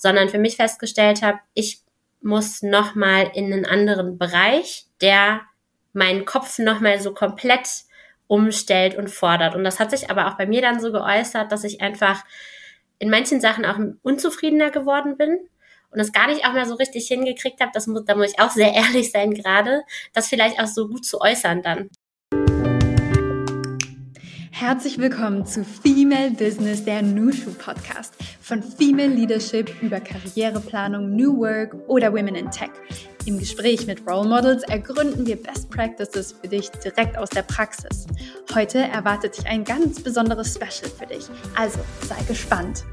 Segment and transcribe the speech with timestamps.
[0.00, 1.82] sondern für mich festgestellt habe, ich
[2.22, 5.42] muss nochmal in einen anderen Bereich, der
[5.92, 7.68] meinen Kopf nochmal so komplett
[8.26, 9.54] umstellt und fordert.
[9.54, 12.24] Und das hat sich aber auch bei mir dann so geäußert, dass ich einfach
[12.98, 15.38] in manchen Sachen auch unzufriedener geworden bin
[15.90, 18.40] und es gar nicht auch mal so richtig hingekriegt habe, das muss, da muss ich
[18.40, 19.82] auch sehr ehrlich sein gerade,
[20.14, 21.90] das vielleicht auch so gut zu äußern dann.
[24.60, 28.12] Herzlich willkommen zu Female Business, der Nushu Podcast.
[28.42, 32.68] Von Female Leadership über Karriereplanung, New Work oder Women in Tech.
[33.24, 38.06] Im Gespräch mit Role Models ergründen wir Best Practices für dich direkt aus der Praxis.
[38.54, 41.24] Heute erwartet dich ein ganz besonderes Special für dich.
[41.56, 42.84] Also sei gespannt.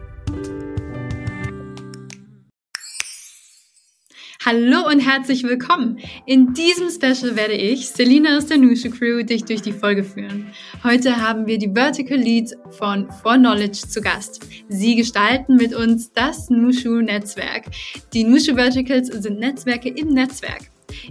[4.49, 5.99] Hallo und herzlich willkommen.
[6.25, 10.47] In diesem Special werde ich, Selina aus der Nushu Crew, dich durch die Folge führen.
[10.85, 14.47] Heute haben wir die Vertical Leads von For Knowledge zu Gast.
[14.69, 17.65] Sie gestalten mit uns das Nushu Netzwerk.
[18.13, 20.61] Die Nushu Verticals sind Netzwerke im Netzwerk.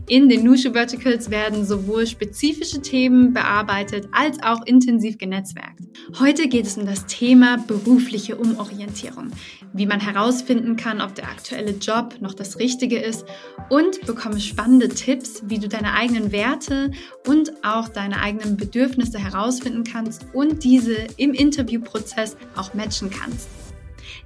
[0.08, 5.80] In den Nushu Verticals werden sowohl spezifische Themen bearbeitet als auch intensiv genetzwerkt.
[6.18, 9.30] Heute geht es um das Thema berufliche Umorientierung,
[9.76, 13.26] wie man herausfinden kann, ob der aktuelle Job noch das Richtige ist
[13.68, 16.90] und bekomme spannende Tipps, wie du deine eigenen Werte
[17.26, 23.48] und auch deine eigenen Bedürfnisse herausfinden kannst und diese im Interviewprozess auch matchen kannst.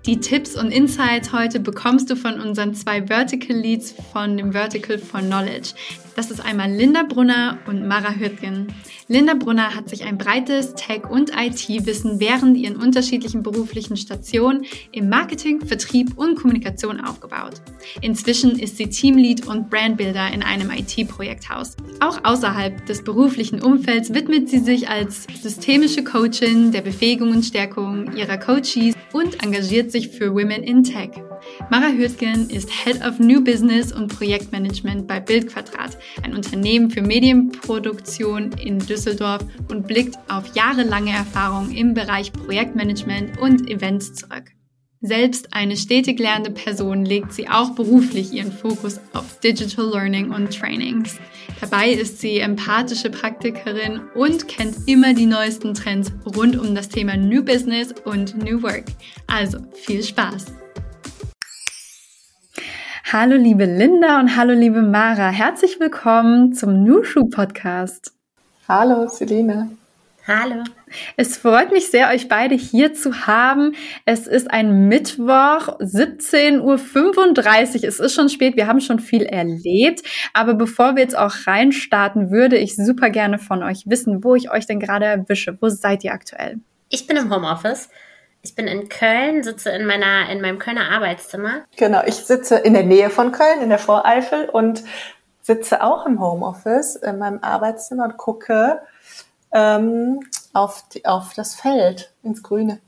[0.07, 4.97] Die Tipps und Insights heute bekommst du von unseren zwei Vertical Leads von dem Vertical
[4.97, 5.75] for Knowledge.
[6.17, 8.69] Das ist einmal Linda Brunner und Mara Hürtgen.
[9.09, 15.09] Linda Brunner hat sich ein breites Tech- und IT-Wissen während ihren unterschiedlichen beruflichen Stationen im
[15.09, 17.61] Marketing, Vertrieb und Kommunikation aufgebaut.
[18.01, 21.77] Inzwischen ist sie Teamlead und Brandbuilder in einem IT-Projekthaus.
[22.01, 28.15] Auch außerhalb des beruflichen Umfelds widmet sie sich als systemische Coachin der Befähigung und Stärkung
[28.17, 31.11] ihrer Coaches und engagiert sich für Women in Tech.
[31.71, 38.53] Mara Hürtgen ist Head of New Business und Projektmanagement bei Bildquadrat, ein Unternehmen für Medienproduktion
[38.53, 44.53] in Düsseldorf und blickt auf jahrelange Erfahrung im Bereich Projektmanagement und Events zurück.
[45.03, 50.55] Selbst eine stetig lernende Person legt sie auch beruflich ihren Fokus auf Digital Learning und
[50.55, 51.17] Trainings.
[51.59, 57.17] Dabei ist sie empathische Praktikerin und kennt immer die neuesten Trends rund um das Thema
[57.17, 58.85] New Business und New Work.
[59.27, 60.53] Also viel Spaß!
[63.11, 65.31] Hallo liebe Linda und hallo liebe Mara.
[65.31, 68.13] Herzlich willkommen zum Nushu Podcast.
[68.69, 69.71] Hallo Selina.
[70.33, 70.63] Hallo.
[71.17, 73.75] Es freut mich sehr, euch beide hier zu haben.
[74.05, 77.89] Es ist ein Mittwoch, 17.35 Uhr.
[77.89, 80.03] Es ist schon spät, wir haben schon viel erlebt.
[80.33, 84.53] Aber bevor wir jetzt auch reinstarten, würde ich super gerne von euch wissen, wo ich
[84.53, 85.59] euch denn gerade erwische.
[85.61, 86.61] Wo seid ihr aktuell?
[86.91, 87.89] Ich bin im Homeoffice.
[88.43, 91.65] Ich bin in Köln, sitze in meiner in meinem Kölner Arbeitszimmer.
[91.77, 94.85] Genau, ich sitze in der Nähe von Köln, in der Voreifel und
[95.43, 98.81] sitze auch im Homeoffice in meinem Arbeitszimmer und gucke
[99.53, 100.21] ähm,
[100.53, 102.81] auf, die, auf das Feld ins Grüne.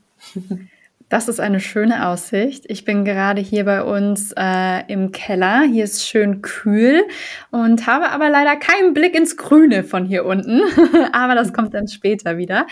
[1.13, 2.65] Das ist eine schöne Aussicht.
[2.69, 5.61] Ich bin gerade hier bei uns äh, im Keller.
[5.61, 7.05] Hier ist schön kühl
[7.51, 10.61] und habe aber leider keinen Blick ins Grüne von hier unten.
[11.13, 12.65] aber das kommt dann später wieder.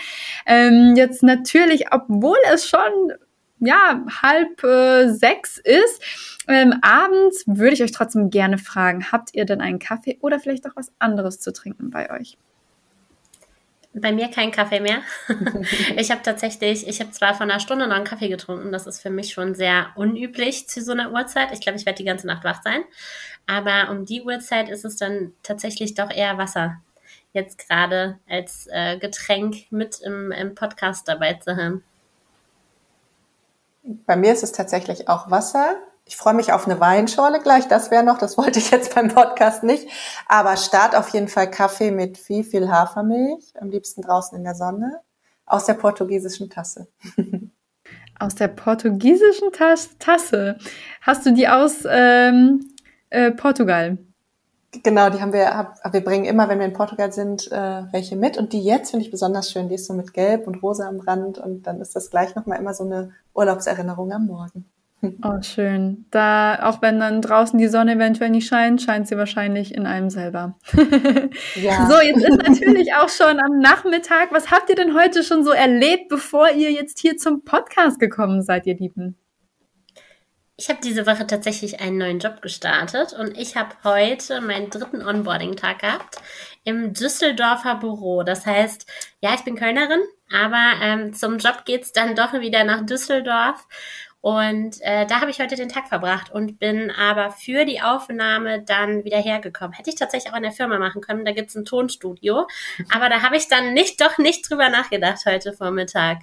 [0.44, 3.12] Ähm, jetzt natürlich, obwohl es schon
[3.60, 6.02] ja halb äh, sechs ist,
[6.48, 10.66] ähm, abends würde ich euch trotzdem gerne fragen: Habt ihr denn einen Kaffee oder vielleicht
[10.66, 12.38] auch was anderes zu trinken bei euch?
[13.94, 15.02] Bei mir kein Kaffee mehr.
[15.96, 19.00] ich habe tatsächlich, ich habe zwar vor einer Stunde noch einen Kaffee getrunken, das ist
[19.00, 21.52] für mich schon sehr unüblich zu so einer Uhrzeit.
[21.52, 22.82] Ich glaube, ich werde die ganze Nacht wach sein.
[23.46, 26.80] Aber um die Uhrzeit ist es dann tatsächlich doch eher Wasser.
[27.32, 31.82] Jetzt gerade als äh, Getränk mit im, im Podcast dabei zu haben.
[33.82, 35.76] Bei mir ist es tatsächlich auch Wasser.
[36.12, 37.68] Ich freue mich auf eine Weinschorle gleich.
[37.68, 39.88] Das wäre noch, das wollte ich jetzt beim Podcast nicht.
[40.28, 43.54] Aber start auf jeden Fall Kaffee mit viel, viel Hafermilch.
[43.58, 45.00] Am liebsten draußen in der Sonne.
[45.46, 46.86] Aus der portugiesischen Tasse.
[48.18, 50.58] Aus der portugiesischen Tasse.
[51.00, 52.68] Hast du die aus ähm,
[53.08, 53.96] äh, Portugal?
[54.82, 58.36] Genau, die haben wir, wir bringen immer, wenn wir in Portugal sind, äh, welche mit.
[58.36, 59.70] Und die jetzt finde ich besonders schön.
[59.70, 61.38] Die ist so mit Gelb und Rosa am Rand.
[61.38, 64.71] Und dann ist das gleich nochmal immer so eine Urlaubserinnerung am Morgen.
[65.02, 66.06] Oh, schön.
[66.12, 70.10] Da, auch wenn dann draußen die Sonne eventuell nicht scheint, scheint sie wahrscheinlich in einem
[70.10, 70.56] selber.
[71.56, 71.86] ja.
[71.90, 74.30] So, jetzt ist natürlich auch schon am Nachmittag.
[74.30, 78.42] Was habt ihr denn heute schon so erlebt, bevor ihr jetzt hier zum Podcast gekommen
[78.42, 79.16] seid, ihr Lieben?
[80.56, 85.02] Ich habe diese Woche tatsächlich einen neuen Job gestartet und ich habe heute meinen dritten
[85.02, 86.18] Onboarding-Tag gehabt
[86.62, 88.22] im Düsseldorfer Büro.
[88.22, 88.86] Das heißt,
[89.20, 90.02] ja, ich bin Kölnerin,
[90.32, 93.66] aber ähm, zum Job geht's dann doch wieder nach Düsseldorf
[94.22, 98.62] Und äh, da habe ich heute den Tag verbracht und bin aber für die Aufnahme
[98.62, 99.72] dann wieder hergekommen.
[99.72, 102.46] Hätte ich tatsächlich auch in der Firma machen können, da gibt's ein Tonstudio.
[102.94, 106.18] Aber da habe ich dann nicht doch nicht drüber nachgedacht heute Vormittag.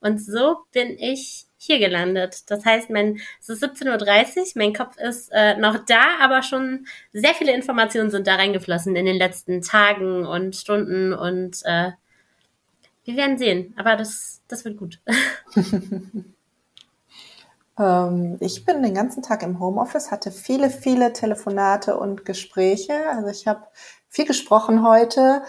[0.00, 2.50] Und so bin ich hier gelandet.
[2.50, 6.86] Das heißt, mein, es ist 17.30 Uhr, mein Kopf ist äh, noch da, aber schon
[7.14, 11.92] sehr viele Informationen sind da reingeflossen in den letzten Tagen und Stunden und äh,
[13.04, 13.72] wir werden sehen.
[13.78, 15.00] Aber das, das wird gut.
[17.78, 22.94] ähm, ich bin den ganzen Tag im Homeoffice, hatte viele, viele Telefonate und Gespräche.
[23.10, 23.66] Also ich habe
[24.08, 25.42] viel gesprochen heute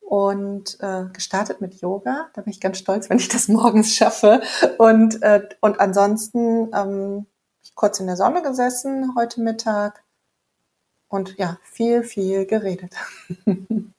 [0.00, 2.28] und äh, gestartet mit Yoga.
[2.34, 4.40] Da bin ich ganz stolz, wenn ich das morgens schaffe.
[4.78, 7.26] Und, äh, und ansonsten ähm,
[7.74, 10.02] kurz in der Sonne gesessen heute Mittag
[11.08, 12.94] und ja, viel, viel geredet.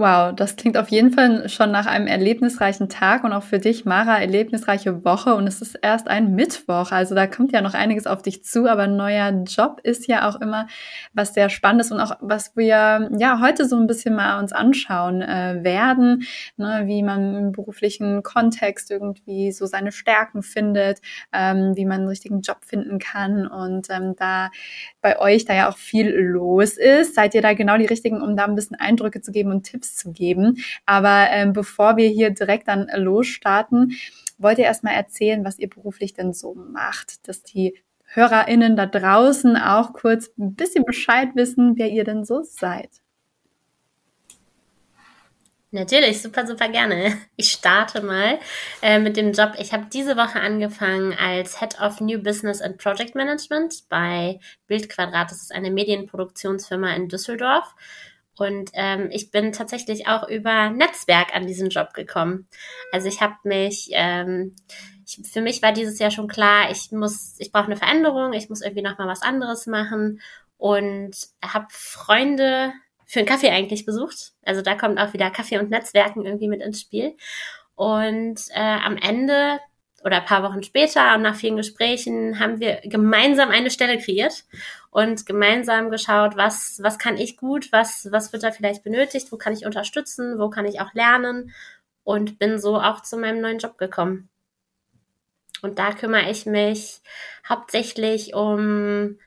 [0.00, 3.84] Wow, das klingt auf jeden Fall schon nach einem erlebnisreichen Tag und auch für dich,
[3.84, 5.34] Mara, erlebnisreiche Woche.
[5.34, 8.66] Und es ist erst ein Mittwoch, also da kommt ja noch einiges auf dich zu,
[8.66, 10.68] aber neuer Job ist ja auch immer
[11.12, 15.20] was sehr Spannendes und auch was wir ja heute so ein bisschen mal uns anschauen
[15.20, 16.22] äh, werden,
[16.56, 22.08] ne, wie man im beruflichen Kontext irgendwie so seine Stärken findet, ähm, wie man einen
[22.08, 23.46] richtigen Job finden kann.
[23.46, 24.48] Und ähm, da
[25.02, 28.34] bei euch da ja auch viel los ist, seid ihr da genau die richtigen, um
[28.34, 30.62] da ein bisschen Eindrücke zu geben und Tipps Tipps zu geben.
[30.86, 33.96] Aber ähm, bevor wir hier direkt dann losstarten,
[34.38, 37.74] wollt ihr erstmal erzählen, was ihr beruflich denn so macht, dass die
[38.12, 42.90] HörerInnen da draußen auch kurz ein bisschen Bescheid wissen, wer ihr denn so seid.
[45.72, 47.16] Natürlich, super, super gerne.
[47.36, 48.40] Ich starte mal
[48.82, 49.52] äh, mit dem Job.
[49.56, 55.30] Ich habe diese Woche angefangen als Head of New Business and Project Management bei Bildquadrat.
[55.30, 57.72] Das ist eine Medienproduktionsfirma in Düsseldorf.
[58.40, 62.48] Und ähm, ich bin tatsächlich auch über Netzwerk an diesen Job gekommen.
[62.90, 64.56] Also ich habe mich, ähm,
[65.06, 68.48] ich, für mich war dieses Jahr schon klar, ich muss, ich brauche eine Veränderung, ich
[68.48, 70.22] muss irgendwie noch mal was anderes machen
[70.56, 71.14] und
[71.44, 72.72] habe Freunde
[73.04, 74.32] für einen Kaffee eigentlich besucht.
[74.42, 77.18] Also da kommt auch wieder Kaffee und Netzwerken irgendwie mit ins Spiel.
[77.74, 79.58] Und äh, am Ende
[80.02, 84.44] oder ein paar Wochen später und nach vielen Gesprächen haben wir gemeinsam eine Stelle kreiert
[84.90, 89.36] und gemeinsam geschaut, was, was kann ich gut, was, was wird da vielleicht benötigt, wo
[89.36, 91.52] kann ich unterstützen, wo kann ich auch lernen
[92.04, 94.28] und bin so auch zu meinem neuen Job gekommen.
[95.62, 97.00] Und da kümmere ich mich
[97.46, 99.18] hauptsächlich um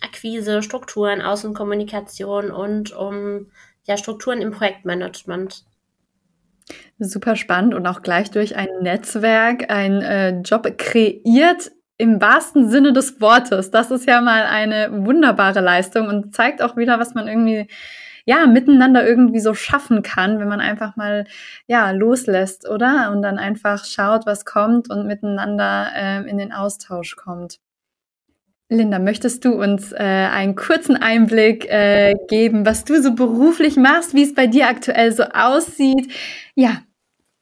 [0.00, 3.50] Akquise, Strukturen, Außenkommunikation und um
[3.84, 5.64] ja, Strukturen im Projektmanagement.
[6.98, 12.92] Super spannend und auch gleich durch ein Netzwerk ein äh, Job kreiert im wahrsten Sinne
[12.92, 13.70] des Wortes.
[13.70, 17.68] Das ist ja mal eine wunderbare Leistung und zeigt auch wieder, was man irgendwie
[18.26, 21.26] ja miteinander irgendwie so schaffen kann, wenn man einfach mal
[21.66, 23.10] ja loslässt, oder?
[23.12, 27.60] Und dann einfach schaut, was kommt und miteinander äh, in den Austausch kommt.
[28.68, 34.12] Linda, möchtest du uns äh, einen kurzen Einblick äh, geben, was du so beruflich machst,
[34.12, 36.12] wie es bei dir aktuell so aussieht?
[36.56, 36.82] Ja.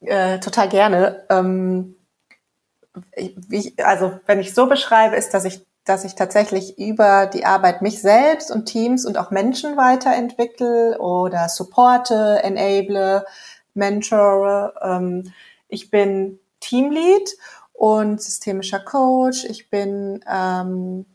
[0.01, 1.25] Äh, total gerne.
[1.31, 1.97] Ähm,
[3.17, 7.81] wie, also wenn ich so beschreibe, ist, dass ich, dass ich tatsächlich über die Arbeit
[7.81, 13.25] mich selbst und Teams und auch Menschen weiterentwickle oder supporte, enable,
[13.73, 14.75] mentore.
[14.83, 15.33] Ähm,
[15.69, 17.31] ich bin Teamlead
[17.73, 19.45] und systemischer Coach.
[19.47, 21.07] Ich bin ähm,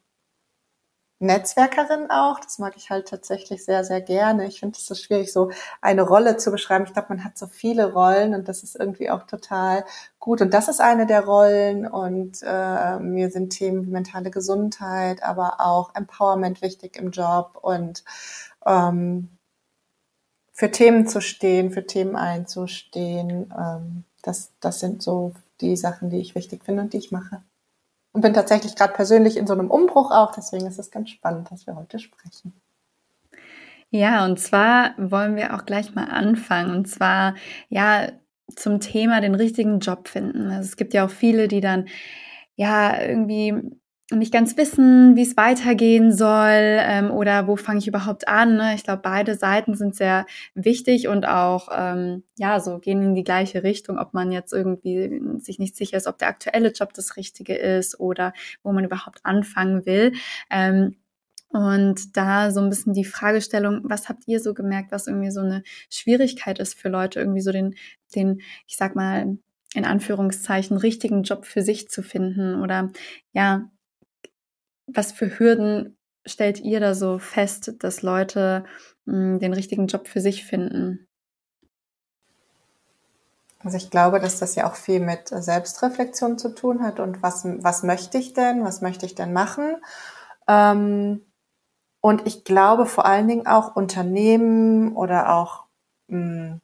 [1.20, 2.40] Netzwerkerin auch.
[2.40, 4.48] Das mag ich halt tatsächlich sehr, sehr gerne.
[4.48, 6.86] Ich finde es so schwierig, so eine Rolle zu beschreiben.
[6.86, 9.86] Ich glaube, man hat so viele Rollen und das ist irgendwie auch total
[10.20, 10.42] gut.
[10.42, 11.86] Und das ist eine der Rollen.
[11.88, 18.04] Und äh, mir sind Themen wie mentale Gesundheit, aber auch Empowerment wichtig im Job und
[18.66, 19.30] ähm,
[20.54, 23.54] für Themen zu stehen, für Themen einzustehen.
[23.58, 27.42] Ähm, das, das sind so die Sachen, die ich wichtig finde und die ich mache
[28.12, 30.32] und bin tatsächlich gerade persönlich in so einem Umbruch auch.
[30.32, 32.54] Deswegen ist es ganz spannend, dass wir heute sprechen.
[33.92, 36.72] Ja, und zwar wollen wir auch gleich mal anfangen.
[36.72, 37.36] Und zwar,
[37.70, 38.12] ja,
[38.56, 40.52] zum Thema den richtigen Job finden.
[40.52, 41.88] Also es gibt ja auch viele, die dann
[42.56, 43.54] ja irgendwie
[44.12, 48.58] nicht ganz wissen, wie es weitergehen soll ähm, oder wo fange ich überhaupt an.
[48.58, 48.74] Ne?
[48.74, 50.26] Ich glaube, beide Seiten sind sehr
[50.56, 55.22] wichtig und auch ähm, ja so gehen in die gleiche Richtung, ob man jetzt irgendwie
[55.38, 59.20] sich nicht sicher ist, ob der aktuelle Job das Richtige ist oder wo man überhaupt
[59.24, 60.14] anfangen will.
[60.50, 60.96] Ähm,
[61.50, 65.42] und da so ein bisschen die Fragestellung, was habt ihr so gemerkt, was irgendwie so
[65.42, 67.76] eine Schwierigkeit ist für Leute, irgendwie so den,
[68.16, 69.38] den, ich sag mal,
[69.74, 72.92] in Anführungszeichen richtigen Job für sich zu finden oder
[73.34, 73.70] ja,
[74.94, 78.66] was für Hürden stellt ihr da so fest, dass Leute
[79.06, 81.08] mh, hm, den richtigen Job für sich finden?
[83.62, 87.44] Also ich glaube, dass das ja auch viel mit Selbstreflexion zu tun hat und was,
[87.44, 89.76] was möchte ich denn, was möchte ich denn machen?
[90.48, 91.26] Ähm,
[92.02, 95.66] und ich glaube vor allen Dingen auch Unternehmen oder auch
[96.08, 96.62] mh, hm,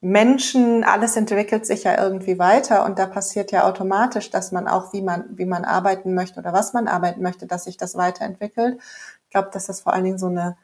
[0.00, 4.92] Menschen, alles entwickelt sich ja irgendwie weiter und da passiert ja automatisch, dass man auch,
[4.92, 8.80] wie man, wie man arbeiten möchte oder was man arbeiten möchte, dass sich das weiterentwickelt.
[9.24, 10.56] Ich glaube, dass das vor allen Dingen so eine,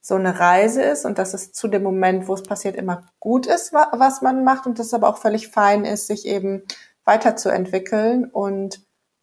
[0.00, 3.46] so eine Reise ist und dass es zu dem Moment, wo es passiert, immer gut
[3.46, 6.62] ist, was man macht und dass es aber auch völlig fein ist, sich eben
[7.04, 8.80] weiterzuentwickeln und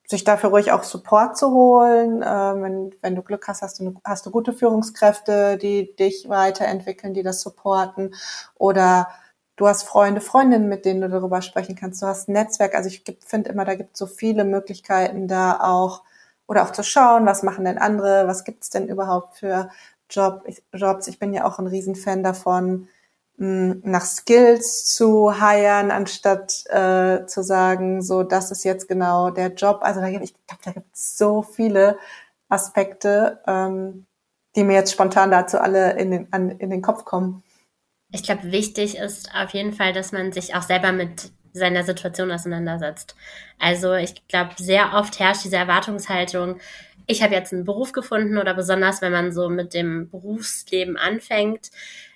[0.07, 2.21] sich dafür ruhig auch Support zu holen.
[2.21, 7.13] Äh, wenn, wenn du Glück hast, hast du, hast du gute Führungskräfte, die dich weiterentwickeln,
[7.13, 8.13] die das supporten.
[8.55, 9.07] Oder
[9.55, 12.01] du hast Freunde, Freundinnen, mit denen du darüber sprechen kannst.
[12.01, 12.75] Du hast ein Netzwerk.
[12.75, 16.03] Also ich finde immer, da gibt es so viele Möglichkeiten da auch,
[16.47, 19.69] oder auch zu schauen, was machen denn andere, was gibt's denn überhaupt für
[20.09, 21.07] Job, Jobs.
[21.07, 22.87] Ich bin ja auch ein Riesenfan davon,
[23.37, 29.79] nach Skills zu hiren, anstatt äh, zu sagen, so, das ist jetzt genau der Job.
[29.81, 31.97] Also da gibt, ich glaube, da gibt es so viele
[32.47, 34.05] Aspekte, ähm,
[34.55, 37.43] die mir jetzt spontan dazu alle in den, an, in den Kopf kommen.
[38.15, 42.31] Ich glaube, wichtig ist auf jeden Fall, dass man sich auch selber mit seiner Situation
[42.31, 43.13] auseinandersetzt.
[43.59, 46.61] Also ich glaube, sehr oft herrscht diese Erwartungshaltung,
[47.07, 51.71] ich habe jetzt einen Beruf gefunden oder besonders, wenn man so mit dem Berufsleben anfängt,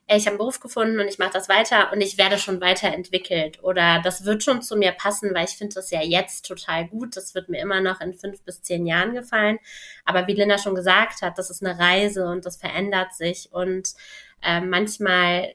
[0.08, 3.62] ich habe einen Beruf gefunden und ich mache das weiter und ich werde schon weiterentwickelt
[3.62, 7.18] oder das wird schon zu mir passen, weil ich finde das ja jetzt total gut.
[7.18, 9.60] Das wird mir immer noch in fünf bis zehn Jahren gefallen.
[10.06, 13.94] Aber wie Linda schon gesagt hat, das ist eine Reise und das verändert sich und
[14.41, 15.53] äh, manchmal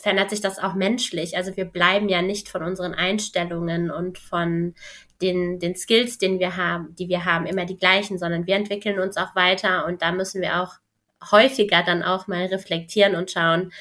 [0.00, 1.36] verändert sich das auch menschlich.
[1.36, 4.74] Also wir bleiben ja nicht von unseren Einstellungen und von
[5.20, 8.98] den, den Skills, den wir haben, die wir haben, immer die gleichen, sondern wir entwickeln
[8.98, 10.74] uns auch weiter und da müssen wir auch
[11.30, 13.72] häufiger dann auch mal reflektieren und schauen,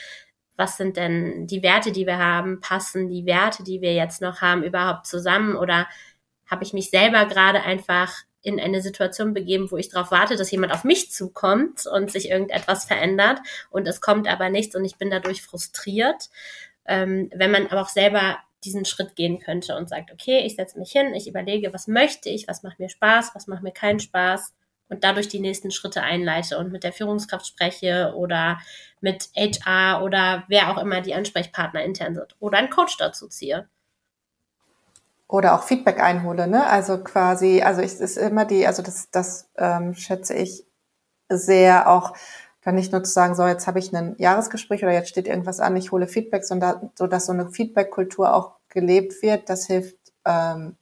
[0.57, 4.41] was sind denn die Werte, die wir haben, passen die Werte, die wir jetzt noch
[4.41, 5.87] haben, überhaupt zusammen oder
[6.49, 10.51] habe ich mich selber gerade einfach in eine Situation begeben, wo ich darauf warte, dass
[10.51, 14.97] jemand auf mich zukommt und sich irgendetwas verändert und es kommt aber nichts und ich
[14.97, 16.29] bin dadurch frustriert.
[16.85, 20.79] Ähm, wenn man aber auch selber diesen Schritt gehen könnte und sagt, okay, ich setze
[20.79, 23.99] mich hin, ich überlege, was möchte ich, was macht mir Spaß, was macht mir keinen
[23.99, 24.53] Spaß
[24.89, 28.59] und dadurch die nächsten Schritte einleite und mit der Führungskraft spreche oder
[29.01, 33.69] mit HR oder wer auch immer die Ansprechpartner intern sind oder einen Coach dazu ziehe.
[35.29, 36.67] Oder auch Feedback einhole, ne?
[36.67, 40.65] Also quasi, also es ist immer die, also das, das ähm, schätze ich
[41.29, 42.13] sehr auch,
[42.63, 45.59] dann nicht nur zu sagen, so jetzt habe ich ein Jahresgespräch oder jetzt steht irgendwas
[45.59, 49.97] an, ich hole Feedback, sondern so, dass so eine Feedback-Kultur auch gelebt wird, das hilft
[50.25, 50.75] ähm,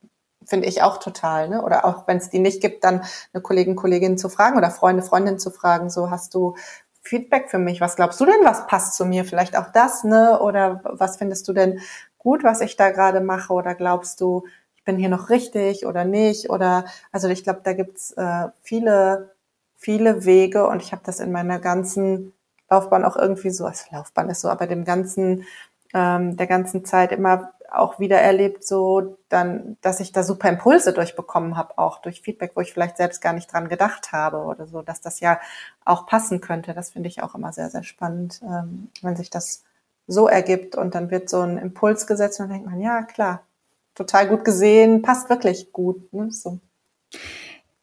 [0.47, 1.49] finde ich auch total.
[1.49, 1.61] Ne?
[1.61, 5.03] Oder auch wenn es die nicht gibt, dann eine Kollegin, Kollegin zu fragen oder Freunde,
[5.03, 6.55] Freundin zu fragen, so hast du
[7.01, 7.81] Feedback für mich?
[7.81, 9.25] Was glaubst du denn, was passt zu mir?
[9.25, 10.39] Vielleicht auch das, ne?
[10.39, 11.79] Oder was findest du denn
[12.27, 13.53] gut, was ich da gerade mache?
[13.53, 14.43] Oder glaubst du,
[14.75, 16.49] ich bin hier noch richtig oder nicht?
[16.49, 19.33] Oder also ich glaube, da gibt's äh, viele,
[19.77, 22.33] viele Wege und ich habe das in meiner ganzen
[22.69, 25.45] Laufbahn auch irgendwie so, also Laufbahn ist so, aber dem ganzen,
[25.93, 30.91] ähm, der ganzen Zeit immer auch wieder erlebt, so dann, dass ich da super Impulse
[30.91, 34.67] durchbekommen habe, auch durch Feedback, wo ich vielleicht selbst gar nicht dran gedacht habe oder
[34.67, 35.39] so, dass das ja
[35.85, 36.73] auch passen könnte.
[36.73, 39.63] Das finde ich auch immer sehr, sehr spannend, ähm, wenn sich das
[40.07, 43.45] so ergibt und dann wird so ein Impuls gesetzt und dann denkt man, ja klar,
[43.93, 46.11] total gut gesehen, passt wirklich gut.
[46.13, 46.31] Ne?
[46.31, 46.59] So.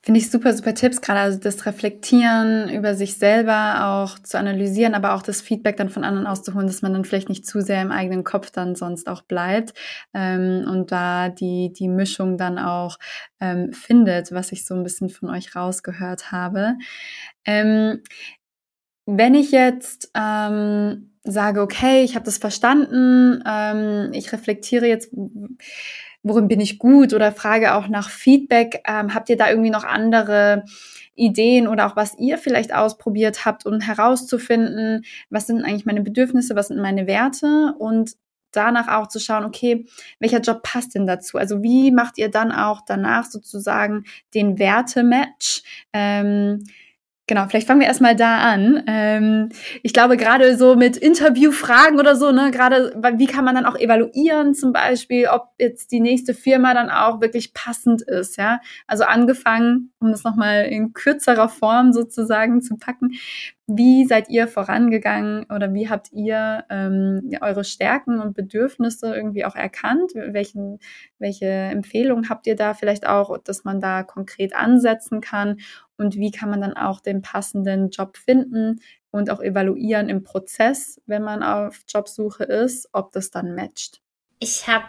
[0.04, 4.94] Finde ich super, super Tipps, gerade also das Reflektieren über sich selber auch zu analysieren,
[4.94, 7.80] aber auch das Feedback dann von anderen auszuholen, dass man dann vielleicht nicht zu sehr
[7.80, 9.72] im eigenen Kopf dann sonst auch bleibt
[10.12, 12.98] ähm, und da die, die Mischung dann auch
[13.40, 16.74] ähm, findet, was ich so ein bisschen von euch rausgehört habe.
[17.46, 18.02] Ähm,
[19.06, 25.10] wenn ich jetzt ähm, sage, okay, ich habe das verstanden, ähm, ich reflektiere jetzt
[26.24, 28.82] worin bin ich gut oder frage auch nach Feedback.
[28.88, 30.64] Ähm, habt ihr da irgendwie noch andere
[31.14, 36.56] Ideen oder auch was ihr vielleicht ausprobiert habt, um herauszufinden, was sind eigentlich meine Bedürfnisse,
[36.56, 38.12] was sind meine Werte und
[38.50, 39.86] danach auch zu schauen, okay,
[40.18, 41.38] welcher Job passt denn dazu?
[41.38, 45.62] Also wie macht ihr dann auch danach sozusagen den Wertematch?
[45.92, 46.64] Ähm,
[47.26, 48.82] Genau, vielleicht fangen wir erstmal da an.
[48.86, 49.48] Ähm,
[49.82, 53.76] ich glaube, gerade so mit Interviewfragen oder so, ne, gerade wie kann man dann auch
[53.76, 58.60] evaluieren, zum Beispiel, ob jetzt die nächste Firma dann auch wirklich passend ist, ja.
[58.86, 63.12] Also angefangen, um das nochmal in kürzerer Form sozusagen zu packen,
[63.66, 69.54] wie seid ihr vorangegangen oder wie habt ihr ähm, eure Stärken und Bedürfnisse irgendwie auch
[69.56, 70.12] erkannt?
[70.14, 70.80] Welchen,
[71.18, 75.60] welche Empfehlungen habt ihr da vielleicht auch, dass man da konkret ansetzen kann?
[75.96, 78.80] Und wie kann man dann auch den passenden Job finden
[79.10, 84.02] und auch evaluieren im Prozess, wenn man auf Jobsuche ist, ob das dann matcht?
[84.40, 84.84] Ich habe,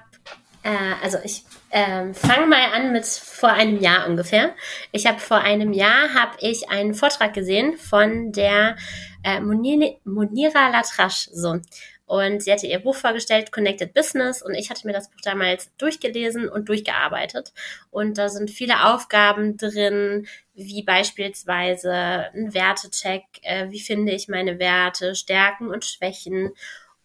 [0.65, 4.55] äh, also ich äh, fange mal an mit vor einem Jahr ungefähr.
[4.91, 8.75] Ich habe vor einem Jahr habe ich einen Vortrag gesehen von der
[9.24, 11.29] äh, Monira Latrache.
[11.31, 11.60] So.
[12.07, 14.41] Und sie hatte ihr Buch vorgestellt, Connected Business.
[14.41, 17.53] Und ich hatte mir das Buch damals durchgelesen und durchgearbeitet.
[17.91, 21.93] Und da sind viele Aufgaben drin, wie beispielsweise
[22.34, 26.53] ein Wertecheck, äh, wie finde ich meine Werte, Stärken und Schwächen.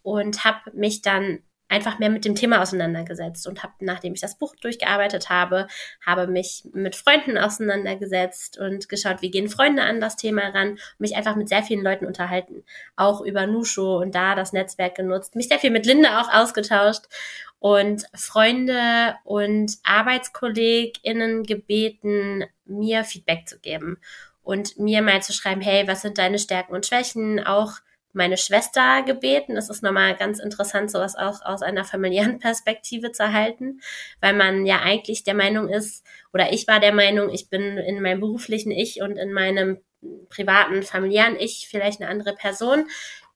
[0.02, 4.36] Und habe mich dann einfach mehr mit dem Thema auseinandergesetzt und habe, nachdem ich das
[4.36, 5.68] Buch durchgearbeitet habe,
[6.04, 11.16] habe mich mit Freunden auseinandergesetzt und geschaut, wie gehen Freunde an das Thema ran mich
[11.16, 12.64] einfach mit sehr vielen Leuten unterhalten,
[12.96, 17.04] auch über Nusho und da das Netzwerk genutzt, mich sehr viel mit Linda auch ausgetauscht
[17.60, 23.98] und Freunde und ArbeitskollegInnen gebeten, mir Feedback zu geben
[24.42, 27.74] und mir mal zu schreiben, hey, was sind deine Stärken und Schwächen, auch
[28.12, 29.56] meine Schwester gebeten.
[29.56, 33.80] Es ist nochmal ganz interessant, sowas auch aus einer familiären Perspektive zu erhalten,
[34.20, 38.00] weil man ja eigentlich der Meinung ist, oder ich war der Meinung, ich bin in
[38.02, 39.78] meinem beruflichen Ich und in meinem
[40.28, 42.86] privaten, familiären Ich vielleicht eine andere Person.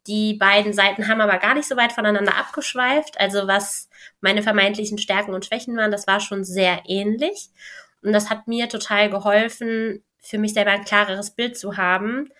[0.07, 3.19] Die beiden Seiten haben aber gar nicht so weit voneinander abgeschweift.
[3.19, 3.88] Also was
[4.21, 7.50] meine vermeintlichen Stärken und Schwächen waren, das war schon sehr ähnlich.
[8.02, 12.31] Und das hat mir total geholfen, für mich selber ein klareres Bild zu haben,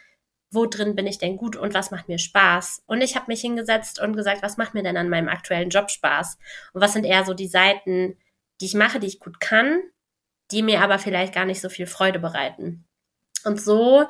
[0.55, 2.83] wo drin bin ich denn gut und was macht mir Spaß.
[2.87, 5.91] Und ich habe mich hingesetzt und gesagt, was macht mir denn an meinem aktuellen Job
[5.91, 6.39] Spaß?
[6.73, 8.17] Und was sind eher so die Seiten,
[8.61, 9.83] die ich mache, die ich gut kann,
[10.51, 12.85] die mir aber vielleicht gar nicht so viel Freude bereiten.
[13.45, 14.07] Und so,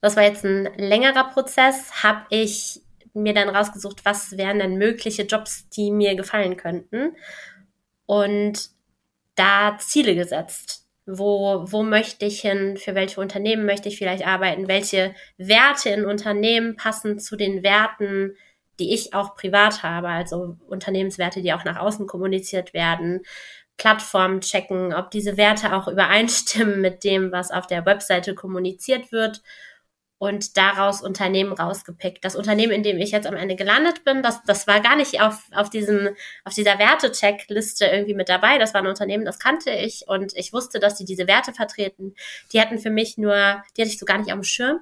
[0.00, 2.80] das war jetzt ein längerer Prozess, habe ich
[3.12, 7.16] mir dann rausgesucht, was wären denn mögliche Jobs, die mir gefallen könnten.
[8.06, 8.70] Und
[9.34, 14.68] da Ziele gesetzt wo, wo möchte ich hin, für welche Unternehmen möchte ich vielleicht arbeiten,
[14.68, 18.36] welche Werte in Unternehmen passen zu den Werten,
[18.78, 23.22] die ich auch privat habe, also Unternehmenswerte, die auch nach außen kommuniziert werden,
[23.76, 29.42] Plattformen checken, ob diese Werte auch übereinstimmen mit dem, was auf der Webseite kommuniziert wird
[30.20, 32.22] und daraus Unternehmen rausgepickt.
[32.22, 35.22] Das Unternehmen, in dem ich jetzt am Ende gelandet bin, das, das war gar nicht
[35.22, 36.10] auf, auf, diesem,
[36.44, 38.58] auf dieser Wertecheckliste irgendwie mit dabei.
[38.58, 42.14] Das war ein Unternehmen, das kannte ich und ich wusste, dass die diese Werte vertreten.
[42.52, 44.80] Die hatten für mich nur, die hatte ich so gar nicht auf dem Schirm.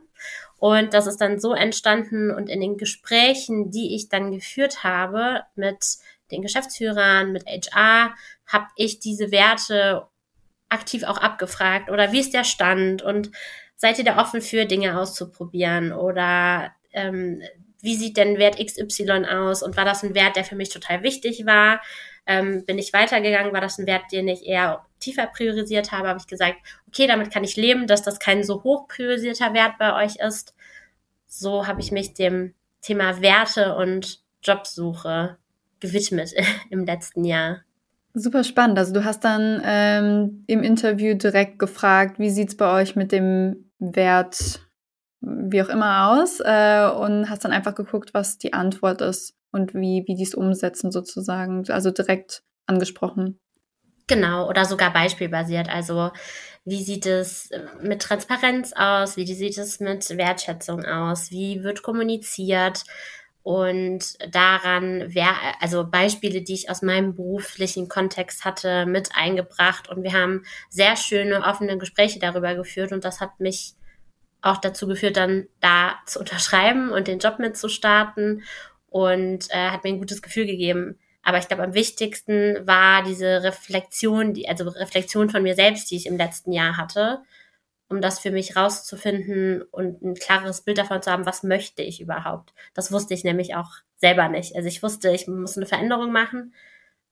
[0.58, 5.44] Und das ist dann so entstanden und in den Gesprächen, die ich dann geführt habe
[5.54, 5.98] mit
[6.32, 8.12] den Geschäftsführern, mit HR,
[8.44, 10.08] habe ich diese Werte
[10.68, 13.30] aktiv auch abgefragt oder wie ist der Stand und
[13.78, 15.92] seid ihr da offen für, Dinge auszuprobieren?
[15.92, 17.42] Oder ähm,
[17.80, 19.62] wie sieht denn Wert XY aus?
[19.62, 21.80] Und war das ein Wert, der für mich total wichtig war?
[22.26, 23.52] Ähm, bin ich weitergegangen?
[23.52, 26.08] War das ein Wert, den ich eher tiefer priorisiert habe?
[26.08, 26.56] Habe ich gesagt,
[26.88, 30.54] okay, damit kann ich leben, dass das kein so hoch priorisierter Wert bei euch ist.
[31.26, 35.38] So habe ich mich dem Thema Werte und Jobsuche
[35.78, 36.34] gewidmet
[36.70, 37.62] im letzten Jahr.
[38.14, 38.78] Super spannend.
[38.78, 43.67] Also du hast dann ähm, im Interview direkt gefragt, wie sieht's bei euch mit dem
[43.78, 44.68] Wert,
[45.20, 49.74] wie auch immer aus äh, und hast dann einfach geguckt, was die Antwort ist und
[49.74, 51.68] wie, wie die es umsetzen sozusagen.
[51.70, 53.40] Also direkt angesprochen.
[54.06, 55.68] Genau, oder sogar beispielbasiert.
[55.68, 56.10] Also
[56.64, 57.50] wie sieht es
[57.82, 59.16] mit Transparenz aus?
[59.16, 61.30] Wie sieht es mit Wertschätzung aus?
[61.30, 62.84] Wie wird kommuniziert?
[63.48, 69.88] Und daran wäre, also Beispiele, die ich aus meinem beruflichen Kontext hatte, mit eingebracht.
[69.88, 72.92] Und wir haben sehr schöne, offene Gespräche darüber geführt.
[72.92, 73.72] Und das hat mich
[74.42, 78.42] auch dazu geführt, dann da zu unterschreiben und den Job mitzustarten.
[78.90, 80.98] Und äh, hat mir ein gutes Gefühl gegeben.
[81.22, 85.96] Aber ich glaube, am wichtigsten war diese Reflexion, die, also Reflexion von mir selbst, die
[85.96, 87.22] ich im letzten Jahr hatte
[87.88, 92.00] um das für mich rauszufinden und ein klares Bild davon zu haben, was möchte ich
[92.00, 92.52] überhaupt.
[92.74, 94.54] Das wusste ich nämlich auch selber nicht.
[94.56, 96.54] Also ich wusste, ich muss eine Veränderung machen,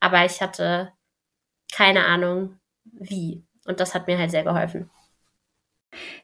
[0.00, 0.92] aber ich hatte
[1.72, 3.42] keine Ahnung, wie.
[3.66, 4.90] Und das hat mir halt sehr geholfen.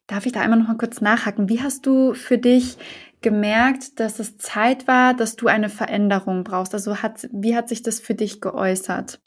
[0.06, 1.48] Darf ich da einmal noch mal kurz nachhaken?
[1.48, 2.76] Wie hast du für dich
[3.22, 6.74] gemerkt, dass es Zeit war, dass du eine Veränderung brauchst?
[6.74, 9.20] Also hat, wie hat sich das für dich geäußert,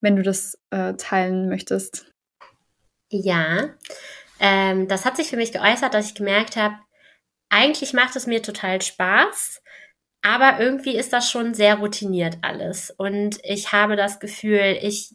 [0.00, 2.12] wenn du das äh, teilen möchtest?
[3.10, 3.70] Ja,
[4.40, 6.76] ähm, das hat sich für mich geäußert, dass ich gemerkt habe,
[7.48, 9.62] eigentlich macht es mir total Spaß,
[10.22, 12.90] aber irgendwie ist das schon sehr routiniert alles.
[12.90, 15.14] Und ich habe das Gefühl, ich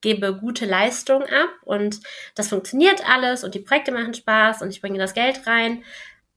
[0.00, 2.00] gebe gute Leistung ab und
[2.36, 5.82] das funktioniert alles und die Projekte machen Spaß und ich bringe das Geld rein.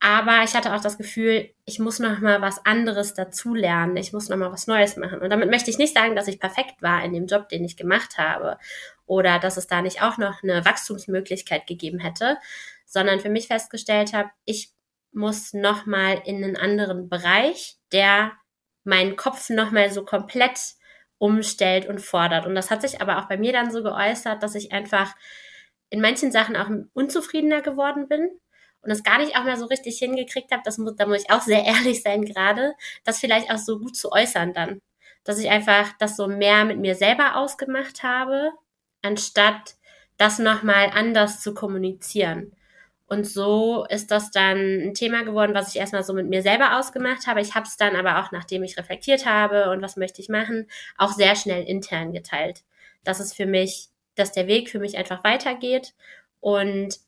[0.04, 3.98] Aber ich hatte auch das Gefühl, ich muss noch mal was anderes dazulernen.
[3.98, 5.22] Ich muss noch mal was Neues machen.
[5.22, 7.78] Und damit möchte ich nicht sagen, dass ich perfekt war in dem Job, den ich
[7.78, 8.58] gemacht habe
[9.12, 12.38] oder dass es da nicht auch noch eine Wachstumsmöglichkeit gegeben hätte,
[12.86, 14.72] sondern für mich festgestellt habe, ich
[15.12, 18.32] muss noch mal in einen anderen Bereich, der
[18.86, 20.62] meinen Kopf noch mal so komplett
[21.18, 22.46] umstellt und fordert.
[22.46, 25.14] Und das hat sich aber auch bei mir dann so geäußert, dass ich einfach
[25.90, 28.30] in manchen Sachen auch unzufriedener geworden bin
[28.82, 31.32] und es gar nicht auch mal so richtig hingekriegt habe, das muss, da muss ich
[31.32, 34.80] auch sehr ehrlich sein gerade, das vielleicht auch so gut zu äußern dann.
[35.26, 38.54] Dass ich einfach das so mehr mit mir selber ausgemacht habe,
[39.02, 39.76] anstatt
[40.18, 42.52] das nochmal anders zu kommunizieren.
[43.08, 46.80] Und so ist das dann ein Thema geworden, was ich erstmal so mit mir selber
[46.80, 47.42] ausgemacht habe.
[47.42, 50.68] Ich habe es dann aber auch, nachdem ich reflektiert habe und was möchte ich machen,
[50.98, 52.64] auch sehr schnell intern geteilt.
[53.04, 55.94] Das ist für mich, dass der Weg für mich einfach weitergeht
[56.40, 57.00] und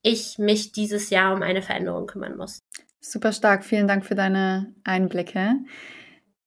[0.00, 2.60] ich mich dieses Jahr um eine Veränderung kümmern muss.
[3.00, 3.64] Super stark.
[3.64, 5.56] Vielen Dank für deine Einblicke.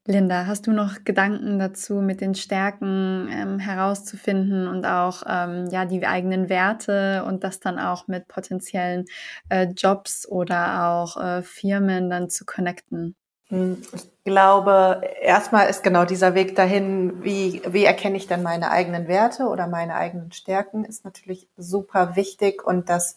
[0.06, 5.86] Linda, hast du noch Gedanken dazu, mit den Stärken ähm, herauszufinden und auch ähm, ja
[5.86, 9.06] die eigenen Werte und das dann auch mit potenziellen
[9.48, 13.16] äh, Jobs oder auch äh, Firmen dann zu connecten?
[13.48, 18.72] Hm, ich glaube, erstmal ist genau dieser Weg dahin, wie, wie erkenne ich denn meine
[18.72, 23.16] eigenen Werte oder meine eigenen Stärken, ist natürlich super wichtig und das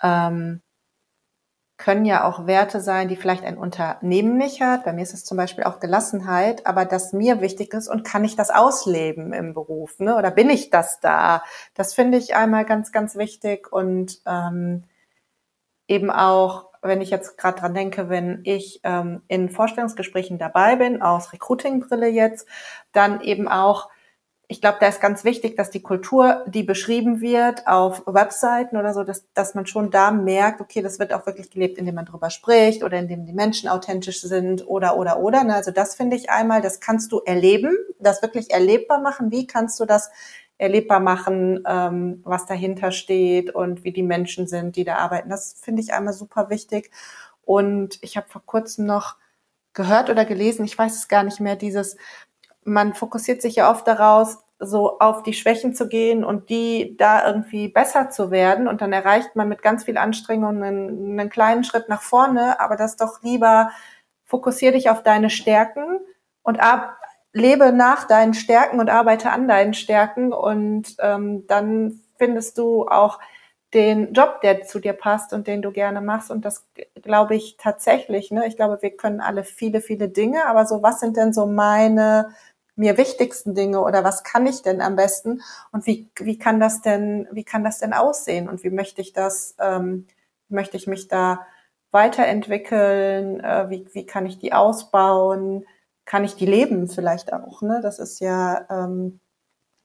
[0.00, 0.60] ähm,
[1.80, 4.84] können ja auch Werte sein, die vielleicht ein Unternehmen nicht hat.
[4.84, 8.22] Bei mir ist es zum Beispiel auch Gelassenheit, aber das mir wichtig ist und kann
[8.22, 10.16] ich das ausleben im Beruf, ne?
[10.16, 11.42] Oder bin ich das da?
[11.74, 14.84] Das finde ich einmal ganz, ganz wichtig und ähm,
[15.88, 21.00] eben auch, wenn ich jetzt gerade dran denke, wenn ich ähm, in Vorstellungsgesprächen dabei bin,
[21.00, 22.46] aus Recruiting-Brille jetzt,
[22.92, 23.88] dann eben auch
[24.50, 28.92] ich glaube, da ist ganz wichtig, dass die Kultur, die beschrieben wird auf Webseiten oder
[28.92, 32.04] so, dass, dass man schon da merkt, okay, das wird auch wirklich gelebt, indem man
[32.04, 35.44] drüber spricht oder indem die Menschen authentisch sind oder, oder, oder.
[35.44, 35.54] Ne?
[35.54, 39.30] Also das finde ich einmal, das kannst du erleben, das wirklich erlebbar machen.
[39.30, 40.10] Wie kannst du das
[40.58, 45.30] erlebbar machen, ähm, was dahinter steht und wie die Menschen sind, die da arbeiten.
[45.30, 46.90] Das finde ich einmal super wichtig.
[47.42, 49.16] Und ich habe vor kurzem noch
[49.74, 51.96] gehört oder gelesen, ich weiß es gar nicht mehr, dieses,
[52.64, 57.26] man fokussiert sich ja oft daraus, so auf die Schwächen zu gehen und die da
[57.26, 58.68] irgendwie besser zu werden.
[58.68, 62.76] Und dann erreicht man mit ganz viel Anstrengung einen, einen kleinen Schritt nach vorne, aber
[62.76, 63.70] das doch lieber
[64.26, 65.98] fokussier dich auf deine Stärken
[66.42, 66.96] und ab,
[67.32, 73.18] lebe nach deinen Stärken und arbeite an deinen Stärken und ähm, dann findest du auch
[73.72, 76.30] den Job, der zu dir passt und den du gerne machst.
[76.30, 76.66] Und das
[77.02, 78.30] glaube ich tatsächlich.
[78.30, 78.46] Ne?
[78.46, 82.30] Ich glaube, wir können alle viele, viele Dinge, aber so, was sind denn so meine
[82.80, 86.80] mir wichtigsten Dinge oder was kann ich denn am besten und wie, wie kann das
[86.80, 90.06] denn, wie kann das denn aussehen und wie möchte ich das, ähm,
[90.48, 91.46] möchte ich mich da
[91.90, 95.66] weiterentwickeln, äh, wie, wie kann ich die ausbauen,
[96.06, 97.80] kann ich die leben vielleicht auch, ne?
[97.82, 99.20] Das ist ja, ähm,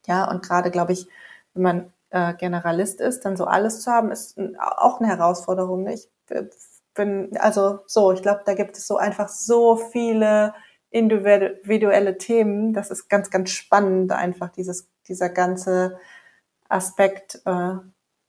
[0.08, 1.08] ja, und gerade glaube ich,
[1.54, 5.84] wenn man äh, Generalist ist, dann so alles zu haben, ist auch eine Herausforderung.
[5.84, 5.96] Ne?
[5.96, 6.08] Ich
[6.94, 10.54] bin, also so, ich glaube, da gibt es so einfach so viele
[10.96, 12.74] individuelle Themen.
[12.74, 16.00] Das ist ganz, ganz spannend, einfach dieses, dieser ganze
[16.70, 17.76] Aspekt, äh,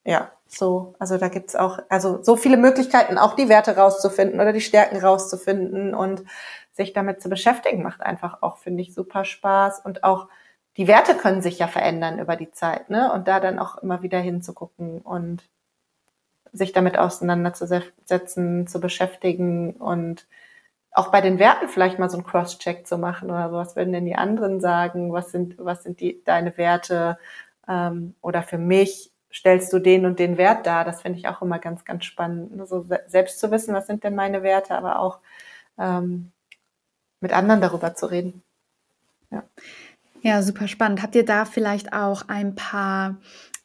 [0.04, 4.52] ja, so, also da gibt's auch, also so viele Möglichkeiten, auch die Werte rauszufinden oder
[4.52, 6.24] die Stärken rauszufinden und
[6.72, 9.80] sich damit zu beschäftigen, macht einfach auch, finde ich, super Spaß.
[9.84, 10.28] Und auch
[10.76, 13.12] die Werte können sich ja verändern über die Zeit, ne?
[13.12, 15.48] Und da dann auch immer wieder hinzugucken und
[16.52, 20.26] sich damit auseinanderzusetzen, zu beschäftigen und
[20.96, 23.56] auch bei den Werten vielleicht mal so einen Cross-Check zu machen oder so.
[23.56, 25.12] Was würden denn die anderen sagen?
[25.12, 27.18] Was sind, was sind die, deine Werte?
[27.68, 30.86] Ähm, oder für mich stellst du den und den Wert dar?
[30.86, 32.56] Das finde ich auch immer ganz, ganz spannend.
[32.56, 32.66] Ne?
[32.66, 35.18] So selbst zu wissen, was sind denn meine Werte, aber auch
[35.78, 36.32] ähm,
[37.20, 38.42] mit anderen darüber zu reden.
[39.30, 39.44] Ja.
[40.22, 41.02] Ja, super spannend.
[41.02, 43.16] Habt ihr da vielleicht auch ein paar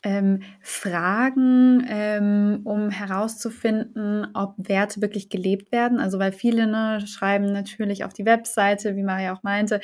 [0.04, 6.00] ähm, Fragen, ähm, um herauszufinden, ob Werte wirklich gelebt werden.
[6.00, 9.80] Also weil viele ne, schreiben natürlich auf die Webseite, wie Maria auch meinte,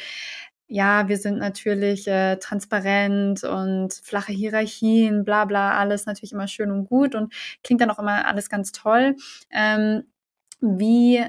[0.69, 6.71] ja, wir sind natürlich äh, transparent und flache Hierarchien, bla bla, alles natürlich immer schön
[6.71, 9.15] und gut und klingt dann auch immer alles ganz toll.
[9.51, 10.03] Ähm,
[10.59, 11.23] wie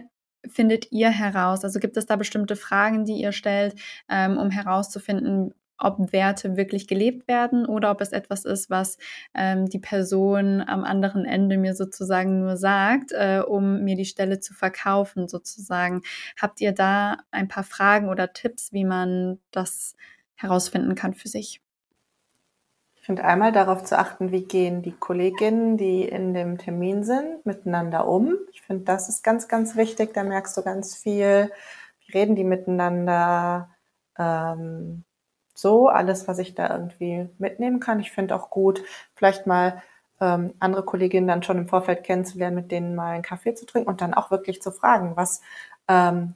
[0.47, 1.65] findet ihr heraus?
[1.65, 3.75] Also gibt es da bestimmte Fragen, die ihr stellt,
[4.09, 8.99] ähm, um herauszufinden, ob Werte wirklich gelebt werden oder ob es etwas ist, was
[9.35, 14.41] ähm, die Person am anderen Ende mir sozusagen nur sagt, äh, um mir die Stelle
[14.41, 16.03] zu verkaufen sozusagen.
[16.41, 19.95] Habt ihr da ein paar Fragen oder Tipps, wie man das
[20.35, 21.63] herausfinden kann für sich?
[22.97, 27.47] Ich finde einmal darauf zu achten, wie gehen die Kolleginnen, die in dem Termin sind,
[27.47, 28.37] miteinander um.
[28.53, 30.13] Ich finde, das ist ganz, ganz wichtig.
[30.13, 31.51] Da merkst du ganz viel.
[32.05, 33.71] Wie reden die miteinander?
[34.19, 35.05] Ähm,
[35.59, 37.99] so, alles, was ich da irgendwie mitnehmen kann.
[37.99, 38.83] Ich finde auch gut,
[39.15, 39.83] vielleicht mal
[40.21, 43.89] ähm, andere Kolleginnen dann schon im Vorfeld kennenzulernen, mit denen mal einen Kaffee zu trinken
[43.89, 45.41] und dann auch wirklich zu fragen, was,
[45.89, 46.35] ähm,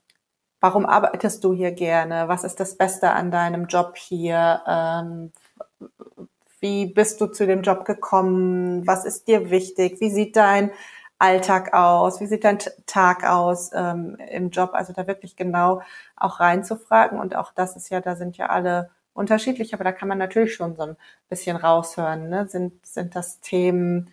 [0.61, 2.27] warum arbeitest du hier gerne?
[2.29, 4.63] Was ist das Beste an deinem Job hier?
[4.67, 5.33] Ähm,
[6.61, 8.87] wie bist du zu dem Job gekommen?
[8.87, 10.01] Was ist dir wichtig?
[10.01, 10.73] Wie sieht dein
[11.19, 12.21] Alltag aus?
[12.21, 14.71] Wie sieht dein Tag aus ähm, im Job?
[14.75, 15.83] Also da wirklich genau
[16.17, 17.21] auch reinzufragen.
[17.21, 20.55] Und auch das ist ja, da sind ja alle unterschiedlich, aber da kann man natürlich
[20.55, 20.97] schon so ein
[21.29, 22.29] bisschen raushören.
[22.29, 22.47] Ne?
[22.49, 24.11] Sind, sind das Themen,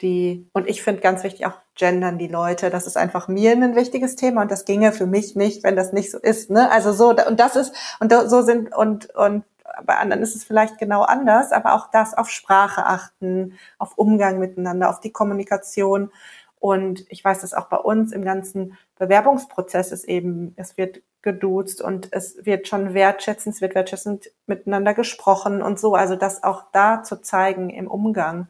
[0.00, 2.70] die, und ich finde ganz wichtig auch gendern die Leute.
[2.70, 5.92] Das ist einfach mir ein wichtiges Thema und das ginge für mich nicht, wenn das
[5.92, 6.50] nicht so ist.
[6.50, 6.70] Ne?
[6.70, 9.44] Also so, und das ist, und so sind, und, und
[9.84, 14.38] bei anderen ist es vielleicht genau anders, aber auch das auf Sprache achten, auf Umgang
[14.38, 16.10] miteinander, auf die Kommunikation.
[16.58, 21.82] Und ich weiß, dass auch bei uns im ganzen Bewerbungsprozess ist eben, es wird geduzt
[21.82, 25.94] und es wird schon wertschätzend, es wird wertschätzend miteinander gesprochen und so.
[25.94, 28.48] Also das auch da zu zeigen im Umgang,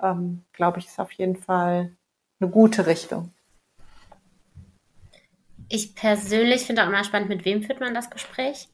[0.00, 1.90] ähm, glaube ich, ist auf jeden Fall
[2.40, 3.30] eine gute Richtung.
[5.68, 8.68] Ich persönlich finde auch immer spannend, mit wem führt man das Gespräch.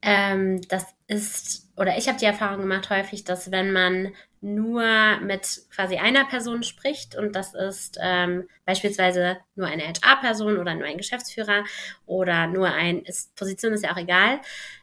[0.00, 4.12] Ähm, das ist, oder ich habe die Erfahrung gemacht häufig, dass wenn man
[4.44, 4.84] nur
[5.22, 7.16] mit quasi einer Person spricht.
[7.16, 11.64] Und das ist ähm, beispielsweise nur eine HR-Person oder nur ein Geschäftsführer
[12.04, 14.40] oder nur ein, ist, Position ist ja auch egal,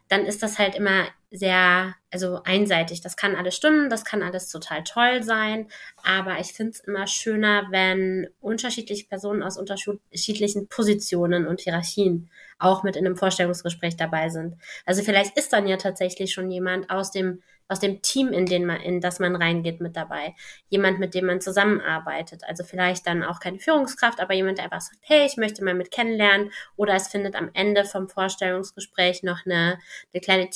[0.08, 3.02] dann ist das halt immer sehr, also einseitig.
[3.02, 5.68] Das kann alles stimmen, das kann alles total toll sein,
[6.04, 12.84] aber ich finde es immer schöner, wenn unterschiedliche Personen aus unterschiedlichen Positionen und Hierarchien auch
[12.84, 14.56] mit in einem Vorstellungsgespräch dabei sind.
[14.86, 17.42] Also vielleicht ist dann ja tatsächlich schon jemand aus dem
[17.72, 20.36] aus dem Team, in den man, in das man reingeht, mit dabei.
[20.68, 22.44] Jemand, mit dem man zusammenarbeitet.
[22.46, 25.74] Also vielleicht dann auch keine Führungskraft, aber jemand, der einfach sagt, hey, ich möchte mal
[25.74, 26.52] mit kennenlernen.
[26.76, 29.80] Oder es findet am Ende vom Vorstellungsgespräch noch eine,
[30.14, 30.50] eine kleine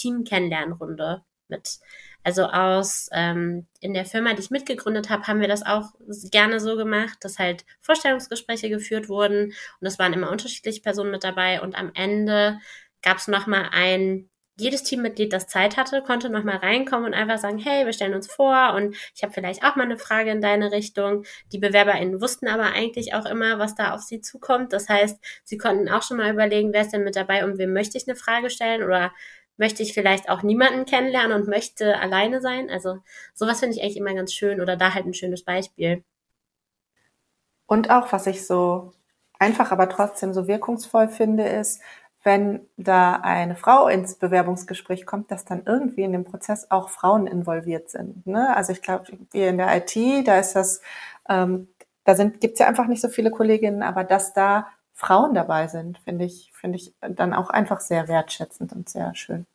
[0.65, 1.79] Team-Kennenlernrunde mit.
[2.23, 5.91] Also aus ähm, in der Firma, die ich mitgegründet habe, haben wir das auch
[6.31, 11.23] gerne so gemacht, dass halt Vorstellungsgespräche geführt wurden und es waren immer unterschiedliche Personen mit
[11.23, 12.59] dabei und am Ende
[13.03, 17.57] gab es nochmal ein jedes Teammitglied, das Zeit hatte, konnte nochmal reinkommen und einfach sagen,
[17.57, 20.71] hey, wir stellen uns vor und ich habe vielleicht auch mal eine Frage in deine
[20.71, 21.25] Richtung.
[21.51, 24.71] Die BewerberInnen wussten aber eigentlich auch immer, was da auf sie zukommt.
[24.71, 27.73] Das heißt, sie konnten auch schon mal überlegen, wer ist denn mit dabei und wem
[27.73, 29.11] möchte ich eine Frage stellen oder
[29.57, 32.69] möchte ich vielleicht auch niemanden kennenlernen und möchte alleine sein.
[32.69, 32.99] Also
[33.33, 36.03] sowas finde ich eigentlich immer ganz schön oder da halt ein schönes Beispiel.
[37.67, 38.93] Und auch, was ich so
[39.39, 41.81] einfach, aber trotzdem so wirkungsvoll finde, ist,
[42.23, 47.27] wenn da eine Frau ins Bewerbungsgespräch kommt, dass dann irgendwie in dem Prozess auch Frauen
[47.27, 48.25] involviert sind.
[48.25, 48.55] Ne?
[48.55, 50.81] Also ich glaube, wir in der IT, da ist das,
[51.29, 51.67] ähm,
[52.03, 55.99] da sind, gibt's ja einfach nicht so viele Kolleginnen, aber dass da Frauen dabei sind,
[55.99, 59.45] finde ich, finde ich dann auch einfach sehr wertschätzend und sehr schön.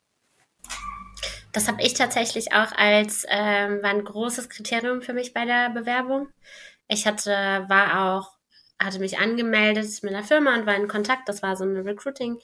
[1.53, 5.71] Das habe ich tatsächlich auch als ähm, war ein großes Kriterium für mich bei der
[5.71, 6.29] Bewerbung.
[6.87, 7.31] Ich hatte,
[7.69, 8.39] war auch
[8.83, 11.29] hatte mich angemeldet mit einer Firma und war in Kontakt.
[11.29, 12.39] Das war so ein Recruiting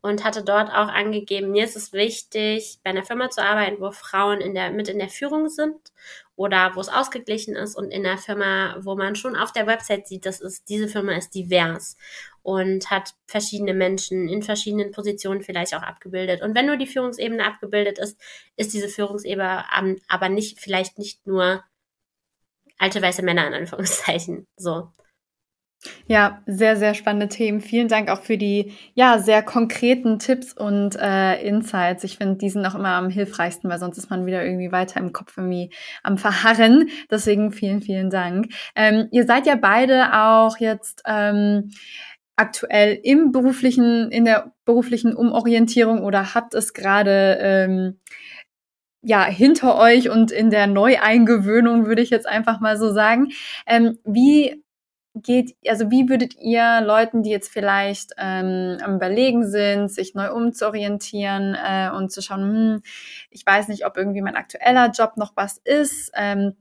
[0.00, 3.90] und hatte dort auch angegeben, mir ist es wichtig, bei einer Firma zu arbeiten, wo
[3.92, 5.92] Frauen in der, mit in der Führung sind
[6.42, 10.08] oder wo es ausgeglichen ist und in der Firma, wo man schon auf der Website
[10.08, 11.96] sieht, dass es, diese Firma ist divers
[12.42, 16.42] und hat verschiedene Menschen in verschiedenen Positionen vielleicht auch abgebildet.
[16.42, 18.20] Und wenn nur die Führungsebene abgebildet ist,
[18.56, 19.64] ist diese Führungsebene
[20.08, 21.62] aber nicht, vielleicht nicht nur
[22.76, 24.90] alte weiße Männer in Anführungszeichen, so.
[26.06, 27.60] Ja, sehr, sehr spannende Themen.
[27.60, 32.04] Vielen Dank auch für die ja sehr konkreten Tipps und äh, Insights.
[32.04, 35.00] Ich finde, die sind auch immer am hilfreichsten, weil sonst ist man wieder irgendwie weiter
[35.00, 35.70] im Kopf irgendwie
[36.04, 36.88] am Verharren.
[37.10, 38.48] Deswegen vielen, vielen Dank.
[38.76, 41.70] Ähm, ihr seid ja beide auch jetzt ähm,
[42.36, 47.98] aktuell im beruflichen, in der beruflichen Umorientierung oder habt es gerade ähm,
[49.04, 53.32] ja, hinter euch und in der Neueingewöhnung, würde ich jetzt einfach mal so sagen.
[53.66, 54.61] Ähm, wie
[55.14, 60.32] geht, also wie würdet ihr Leuten, die jetzt vielleicht ähm, am Überlegen sind, sich neu
[60.32, 62.82] umzuorientieren äh, und zu schauen, hm,
[63.30, 66.54] ich weiß nicht, ob irgendwie mein aktueller Job noch was ist, ähm,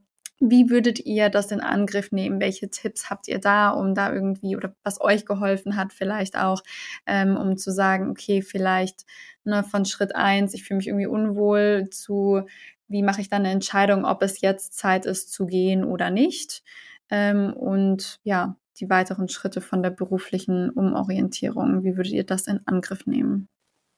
[0.43, 2.41] wie würdet ihr das in Angriff nehmen?
[2.41, 6.63] Welche Tipps habt ihr da, um da irgendwie oder was euch geholfen hat, vielleicht auch,
[7.05, 9.05] ähm, um zu sagen, okay, vielleicht
[9.43, 12.41] ne, von Schritt eins, ich fühle mich irgendwie unwohl, zu
[12.87, 16.63] wie mache ich dann eine Entscheidung, ob es jetzt Zeit ist zu gehen oder nicht?
[17.11, 21.83] Ähm, und ja, die weiteren Schritte von der beruflichen Umorientierung.
[21.83, 23.47] Wie würdet ihr das in Angriff nehmen?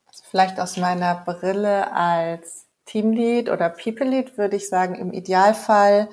[0.06, 6.10] Also vielleicht aus meiner Brille als Teamlead oder People Lead würde ich sagen, im Idealfall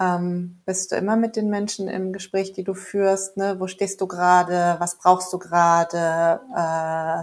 [0.00, 3.36] ähm, bist du immer mit den Menschen im Gespräch, die du führst.
[3.36, 3.60] Ne?
[3.60, 4.76] Wo stehst du gerade?
[4.78, 6.40] Was brauchst du gerade?
[6.56, 7.22] Äh,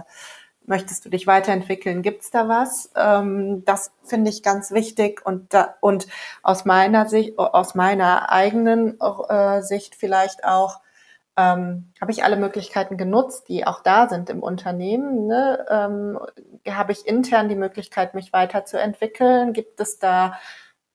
[0.70, 2.00] möchtest du dich weiterentwickeln?
[2.00, 2.90] Gibt's da was?
[2.96, 6.06] Ähm, das finde ich ganz wichtig und da, und
[6.42, 10.80] aus meiner Sicht, aus meiner eigenen äh, Sicht vielleicht auch
[11.36, 15.26] ähm, habe ich alle Möglichkeiten genutzt, die auch da sind im Unternehmen?
[15.26, 15.66] Ne?
[15.68, 16.18] Ähm,
[16.68, 19.52] habe ich intern die Möglichkeit, mich weiterzuentwickeln?
[19.52, 20.38] Gibt es da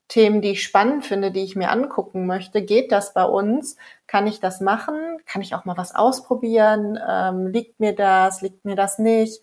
[0.08, 2.62] Themen, die ich spannend finde, die ich mir angucken möchte?
[2.62, 3.78] Geht das bei uns?
[4.08, 5.20] Kann ich das machen?
[5.26, 7.00] Kann ich auch mal was ausprobieren?
[7.08, 8.42] Ähm, liegt mir das?
[8.42, 9.42] Liegt mir das nicht?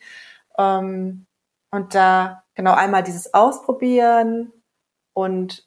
[0.58, 1.26] Ähm,
[1.70, 4.52] und da genau einmal dieses Ausprobieren
[5.14, 5.66] und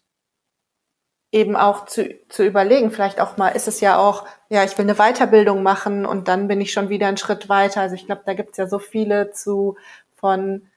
[1.31, 4.85] eben auch zu, zu überlegen, vielleicht auch mal ist es ja auch, ja, ich will
[4.85, 7.81] eine Weiterbildung machen und dann bin ich schon wieder einen Schritt weiter.
[7.81, 9.75] Also ich glaube, da gibt es ja so viele zu
[10.13, 10.67] von,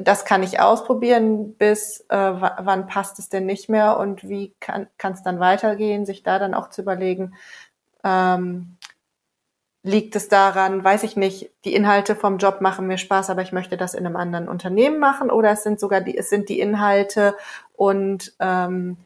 [0.00, 4.88] das kann ich ausprobieren, bis äh, wann passt es denn nicht mehr und wie kann
[5.00, 7.34] es dann weitergehen, sich da dann auch zu überlegen,
[8.04, 8.76] ähm,
[9.82, 13.52] liegt es daran, weiß ich nicht, die Inhalte vom Job machen mir Spaß, aber ich
[13.52, 16.60] möchte das in einem anderen Unternehmen machen oder es sind sogar die, es sind die
[16.60, 17.34] Inhalte
[17.72, 18.98] und ähm,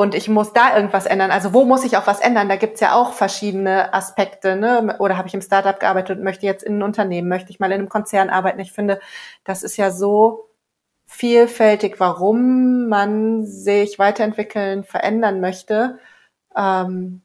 [0.00, 1.30] und ich muss da irgendwas ändern.
[1.30, 2.48] Also wo muss ich auch was ändern?
[2.48, 4.56] Da gibt's ja auch verschiedene Aspekte.
[4.56, 4.96] Ne?
[4.98, 7.66] Oder habe ich im Startup gearbeitet und möchte jetzt in ein Unternehmen, möchte ich mal
[7.66, 8.60] in einem Konzern arbeiten?
[8.60, 8.98] Ich finde,
[9.44, 10.48] das ist ja so
[11.04, 15.98] vielfältig, warum man sich weiterentwickeln, verändern möchte.
[16.56, 17.20] Ähm,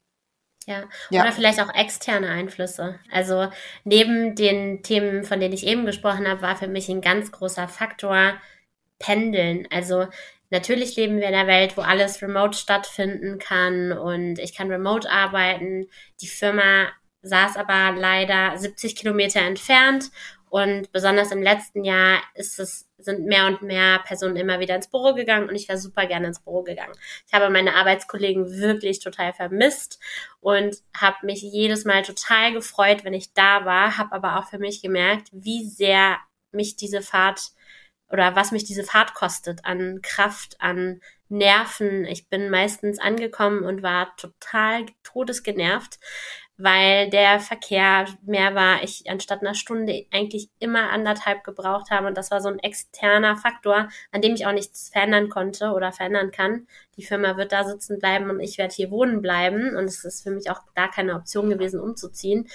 [0.66, 0.84] ja.
[1.12, 1.22] ja.
[1.22, 3.00] Oder vielleicht auch externe Einflüsse.
[3.10, 3.48] Also
[3.86, 7.70] neben den Themen, von denen ich eben gesprochen habe, war für mich ein ganz großer
[7.70, 8.34] Faktor
[9.00, 9.66] Pendeln.
[9.72, 10.08] Also
[10.50, 15.10] Natürlich leben wir in einer Welt, wo alles remote stattfinden kann und ich kann remote
[15.10, 15.88] arbeiten.
[16.22, 16.88] Die Firma
[17.24, 20.12] saß aber leider 70 Kilometer entfernt
[20.56, 24.90] und besonders im letzten Jahr ist es, sind mehr und mehr Personen immer wieder ins
[24.90, 26.94] Büro gegangen und ich wäre super gerne ins Büro gegangen.
[27.28, 30.00] Ich habe meine Arbeitskollegen wirklich total vermisst
[30.40, 34.60] und habe mich jedes Mal total gefreut, wenn ich da war, habe aber auch für
[34.60, 36.20] mich gemerkt, wie sehr
[36.52, 37.52] mich diese Fahrt
[38.10, 42.06] oder was mich diese Fahrt kostet an Kraft, an Nerven.
[42.06, 46.00] Ich bin meistens angekommen und war total todesgenervt,
[46.58, 48.84] weil der Verkehr mehr war.
[48.84, 52.08] Ich anstatt einer Stunde eigentlich immer anderthalb gebraucht habe.
[52.08, 55.92] Und das war so ein externer Faktor, an dem ich auch nichts verändern konnte oder
[55.92, 56.68] verändern kann.
[56.98, 59.76] Die Firma wird da sitzen bleiben und ich werde hier wohnen bleiben.
[59.76, 62.48] Und es ist für mich auch gar keine Option gewesen, umzuziehen.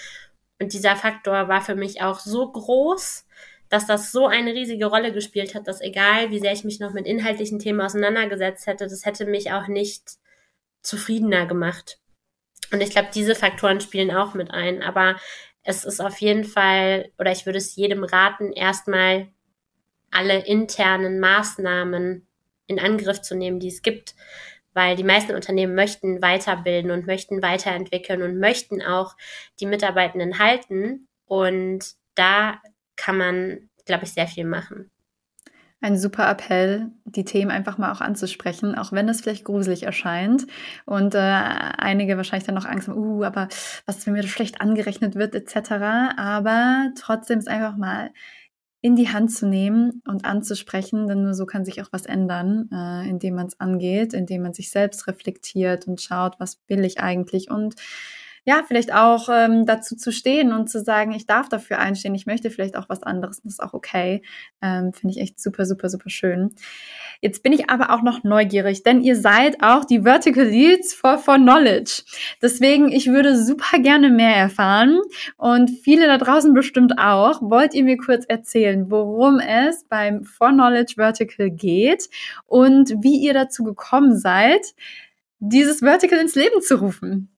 [0.60, 3.26] Und dieser Faktor war für mich auch so groß,
[3.70, 6.92] dass das so eine riesige Rolle gespielt hat, dass egal, wie sehr ich mich noch
[6.92, 10.18] mit inhaltlichen Themen auseinandergesetzt hätte, das hätte mich auch nicht
[10.82, 11.98] zufriedener gemacht.
[12.72, 14.82] Und ich glaube, diese Faktoren spielen auch mit ein.
[14.82, 15.16] Aber
[15.62, 19.28] es ist auf jeden Fall, oder ich würde es jedem raten, erstmal
[20.10, 22.26] alle internen Maßnahmen
[22.66, 24.16] in Angriff zu nehmen, die es gibt.
[24.72, 29.16] Weil die meisten Unternehmen möchten weiterbilden und möchten weiterentwickeln und möchten auch
[29.60, 31.08] die Mitarbeitenden halten.
[31.26, 32.60] Und da
[33.00, 34.90] kann man, glaube ich, sehr viel machen.
[35.80, 40.46] Ein super Appell, die Themen einfach mal auch anzusprechen, auch wenn es vielleicht gruselig erscheint
[40.84, 43.48] und äh, einige wahrscheinlich dann noch Angst haben, uh, aber
[43.86, 45.70] was, wenn mir das schlecht angerechnet wird, etc.
[46.18, 48.10] Aber trotzdem ist einfach mal
[48.82, 52.68] in die Hand zu nehmen und anzusprechen, denn nur so kann sich auch was ändern,
[52.70, 57.00] äh, indem man es angeht, indem man sich selbst reflektiert und schaut, was will ich
[57.00, 57.74] eigentlich und
[58.44, 62.26] ja, vielleicht auch ähm, dazu zu stehen und zu sagen, ich darf dafür einstehen, ich
[62.26, 64.22] möchte vielleicht auch was anderes, das ist auch okay.
[64.62, 66.54] Ähm, Finde ich echt super, super, super schön.
[67.20, 71.18] Jetzt bin ich aber auch noch neugierig, denn ihr seid auch die Vertical Leads for,
[71.18, 72.02] for Knowledge.
[72.40, 74.98] Deswegen, ich würde super gerne mehr erfahren
[75.36, 77.42] und viele da draußen bestimmt auch.
[77.42, 82.08] Wollt ihr mir kurz erzählen, worum es beim For Knowledge Vertical geht
[82.46, 84.74] und wie ihr dazu gekommen seid,
[85.40, 87.28] dieses Vertical ins Leben zu rufen?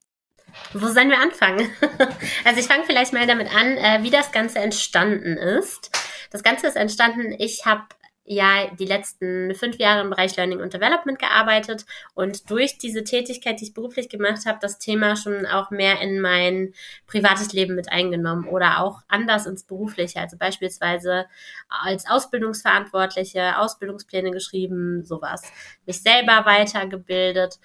[0.73, 1.71] Wo sollen wir anfangen?
[2.45, 5.91] also ich fange vielleicht mal damit an, äh, wie das Ganze entstanden ist.
[6.31, 7.85] Das Ganze ist entstanden, ich habe
[8.25, 11.85] ja die letzten fünf Jahre im Bereich Learning und Development gearbeitet
[12.15, 16.21] und durch diese Tätigkeit, die ich beruflich gemacht habe, das Thema schon auch mehr in
[16.21, 16.73] mein
[17.07, 21.27] privates Leben mit eingenommen oder auch anders ins berufliche, also beispielsweise
[21.69, 25.43] als Ausbildungsverantwortliche, Ausbildungspläne geschrieben, sowas,
[25.85, 27.59] mich selber weitergebildet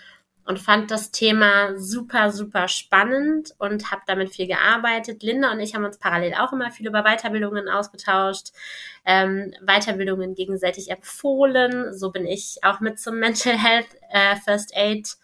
[0.48, 5.22] und fand das Thema super, super spannend und habe damit viel gearbeitet.
[5.22, 8.54] Linda und ich haben uns parallel auch immer viel über Weiterbildungen ausgetauscht,
[9.06, 11.94] ähm, Weiterbildungen gegenseitig empfohlen.
[11.94, 15.18] So bin ich auch mit zum Mental Health äh, First Aid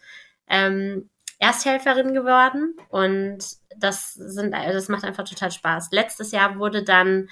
[0.46, 1.08] ähm,
[1.38, 3.38] Ersthelferin geworden und
[3.78, 5.88] das sind, das macht einfach total Spaß.
[5.90, 7.30] Letztes Jahr wurde dann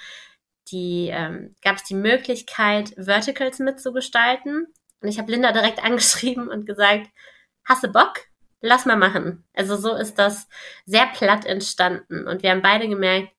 [0.71, 4.65] die, ähm, gab es die Möglichkeit, Verticals mitzugestalten.
[5.01, 7.07] Und ich habe Linda direkt angeschrieben und gesagt,
[7.65, 8.21] hast du Bock?
[8.61, 9.43] Lass mal machen.
[9.53, 10.47] Also so ist das
[10.85, 12.27] sehr platt entstanden.
[12.27, 13.29] Und wir haben beide gemerkt,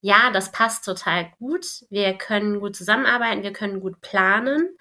[0.00, 1.66] ja, das passt total gut.
[1.90, 4.76] Wir können gut zusammenarbeiten, wir können gut planen.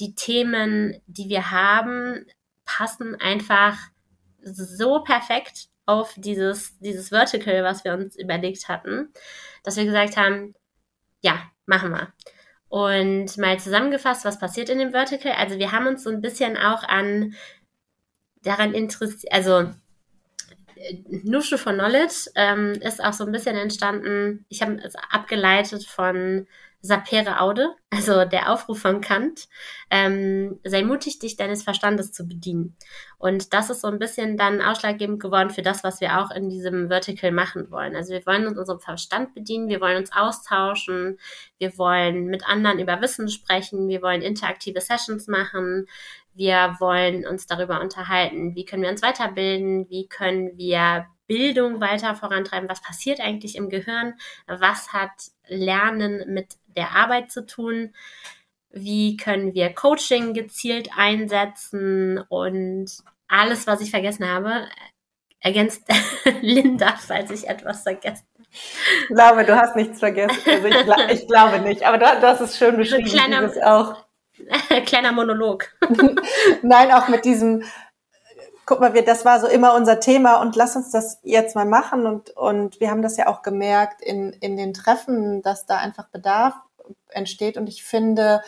[0.00, 2.26] Die Themen, die wir haben,
[2.64, 3.78] passen einfach
[4.42, 9.12] so perfekt auf dieses, dieses Vertical, was wir uns überlegt hatten,
[9.62, 10.54] dass wir gesagt haben,
[11.20, 12.12] ja, machen wir.
[12.68, 15.32] Und mal zusammengefasst, was passiert in dem Vertical?
[15.32, 17.34] Also wir haben uns so ein bisschen auch an
[18.44, 19.70] daran interessiert, also
[21.22, 26.46] Nusche for Knowledge ähm, ist auch so ein bisschen entstanden, ich habe es abgeleitet von
[26.84, 29.48] Sapere Aude, also der Aufruf von Kant,
[29.90, 32.76] ähm, sei mutig, dich deines Verstandes zu bedienen.
[33.16, 36.50] Und das ist so ein bisschen dann ausschlaggebend geworden für das, was wir auch in
[36.50, 37.96] diesem Vertical machen wollen.
[37.96, 41.18] Also wir wollen uns unserem Verstand bedienen, wir wollen uns austauschen,
[41.56, 45.86] wir wollen mit anderen über Wissen sprechen, wir wollen interaktive Sessions machen,
[46.34, 52.14] wir wollen uns darüber unterhalten, wie können wir uns weiterbilden, wie können wir Bildung weiter
[52.14, 54.14] vorantreiben, was passiert eigentlich im Gehirn,
[54.46, 55.10] was hat
[55.46, 57.94] Lernen mit der Arbeit zu tun,
[58.70, 62.90] wie können wir Coaching gezielt einsetzen und
[63.28, 64.68] alles, was ich vergessen habe,
[65.40, 65.84] ergänzt
[66.40, 68.44] Linda, falls ich etwas vergessen habe.
[69.08, 70.38] Ich glaube, du hast nichts vergessen.
[70.46, 73.04] Also ich, ich glaube nicht, aber du, du hast es schön beschrieben.
[73.04, 74.03] Kleiner, auch.
[74.86, 75.68] kleiner Monolog.
[76.62, 77.62] Nein, auch mit diesem,
[78.66, 81.66] guck mal, wir, das war so immer unser Thema und lass uns das jetzt mal
[81.66, 85.78] machen und, und wir haben das ja auch gemerkt in, in den Treffen, dass da
[85.78, 86.54] einfach Bedarf
[87.08, 88.42] entsteht und ich finde,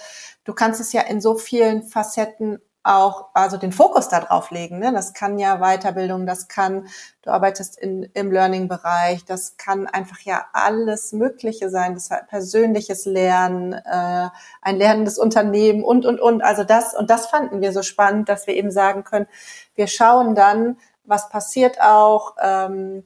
[0.45, 4.79] du kannst es ja in so vielen Facetten auch also den Fokus darauf legen.
[4.79, 4.93] Ne?
[4.93, 6.87] Das kann ja Weiterbildung, das kann,
[7.23, 13.73] du arbeitest in, im Learning-Bereich, das kann einfach ja alles Mögliche sein, das persönliches Lernen,
[13.73, 14.29] äh,
[14.63, 16.43] ein lernendes Unternehmen und, und, und.
[16.43, 19.27] Also das, und das fanden wir so spannend, dass wir eben sagen können,
[19.75, 23.05] wir schauen dann, was passiert auch, ähm,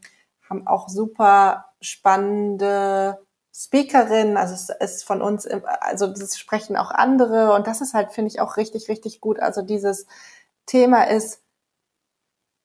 [0.49, 3.19] haben auch super spannende
[3.63, 8.11] Speakerin, also es ist von uns, also das sprechen auch andere und das ist halt,
[8.11, 9.39] finde ich, auch richtig, richtig gut.
[9.39, 10.07] Also dieses
[10.65, 11.43] Thema ist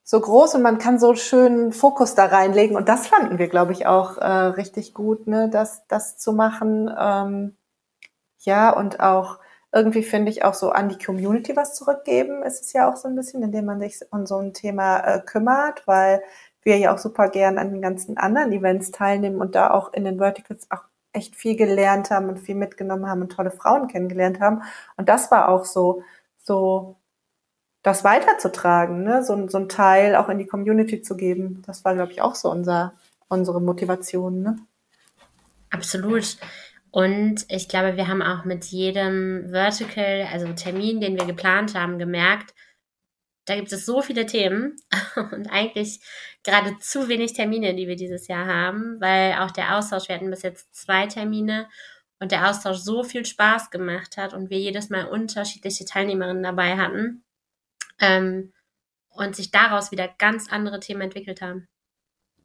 [0.06, 3.74] so groß und man kann so schön Fokus da reinlegen und das fanden wir, glaube
[3.74, 6.90] ich, auch äh, richtig gut, ne, das, das zu machen.
[6.98, 7.58] Ähm,
[8.40, 9.40] ja, und auch
[9.74, 13.10] irgendwie finde ich auch so an die Community was zurückgeben, ist es ja auch so
[13.10, 16.24] ein bisschen, indem man sich um so ein Thema äh, kümmert, weil
[16.66, 20.04] wir ja auch super gern an den ganzen anderen Events teilnehmen und da auch in
[20.04, 24.42] den Verticals auch echt viel gelernt haben und viel mitgenommen haben und tolle Frauen kennengelernt
[24.42, 24.64] haben.
[24.98, 26.04] Und das war auch so,
[26.44, 26.98] so
[27.84, 29.24] das weiterzutragen, ne?
[29.24, 31.62] so, so ein Teil auch in die Community zu geben.
[31.68, 32.94] Das war, glaube ich, auch so unser,
[33.30, 34.42] unsere Motivation.
[34.42, 34.58] Ne?
[35.70, 36.38] Absolut.
[36.90, 42.00] Und ich glaube, wir haben auch mit jedem Vertical, also Termin, den wir geplant haben,
[42.00, 42.56] gemerkt,
[43.46, 44.76] da gibt es so viele Themen
[45.32, 46.00] und eigentlich
[46.44, 50.30] gerade zu wenig Termine, die wir dieses Jahr haben, weil auch der Austausch, wir hatten
[50.30, 51.68] bis jetzt zwei Termine
[52.20, 56.78] und der Austausch so viel Spaß gemacht hat und wir jedes Mal unterschiedliche Teilnehmerinnen dabei
[56.78, 57.24] hatten
[58.00, 58.54] ähm,
[59.10, 61.68] und sich daraus wieder ganz andere Themen entwickelt haben.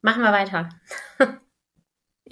[0.01, 0.69] Machen wir weiter.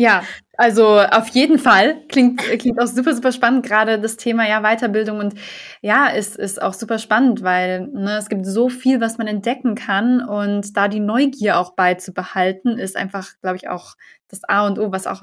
[0.01, 0.23] Ja,
[0.55, 3.65] also auf jeden Fall klingt, klingt auch super, super spannend.
[3.65, 5.33] Gerade das Thema ja Weiterbildung und
[5.81, 9.75] ja, ist, ist auch super spannend, weil ne, es gibt so viel, was man entdecken
[9.75, 13.95] kann und da die Neugier auch beizubehalten, ist einfach, glaube ich, auch
[14.29, 15.21] das A und O, was auch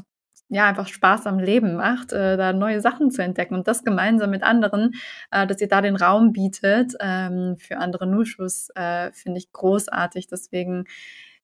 [0.50, 4.28] ja einfach Spaß am Leben macht, äh, da neue Sachen zu entdecken und das gemeinsam
[4.30, 4.92] mit anderen,
[5.30, 10.26] äh, dass ihr da den Raum bietet ähm, für andere Nuschus, äh, finde ich großartig.
[10.28, 10.84] Deswegen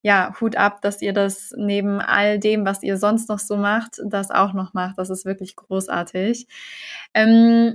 [0.03, 4.01] ja, Hut ab, dass ihr das neben all dem, was ihr sonst noch so macht,
[4.05, 4.99] das auch noch macht.
[4.99, 6.47] Das ist wirklich großartig.
[7.15, 7.75] Ähm,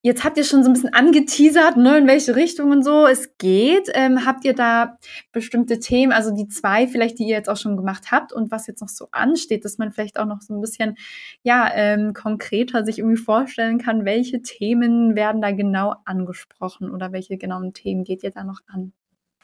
[0.00, 3.36] Jetzt habt ihr schon so ein bisschen angeteasert, ne, in welche Richtung und so es
[3.36, 3.90] geht.
[3.94, 4.96] Ähm, habt ihr da
[5.32, 8.68] bestimmte Themen, also die zwei vielleicht, die ihr jetzt auch schon gemacht habt und was
[8.68, 10.96] jetzt noch so ansteht, dass man vielleicht auch noch so ein bisschen,
[11.42, 17.36] ja, ähm, konkreter sich irgendwie vorstellen kann, welche Themen werden da genau angesprochen oder welche
[17.36, 18.92] genauen Themen geht ihr da noch an?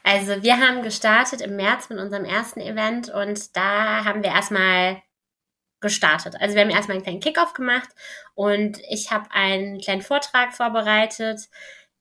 [0.07, 5.01] Also wir haben gestartet im März mit unserem ersten Event und da haben wir erstmal
[5.81, 6.35] gestartet.
[6.39, 7.89] Also wir haben erstmal einen kleinen Kickoff gemacht
[8.35, 11.49] und ich habe einen kleinen Vortrag vorbereitet,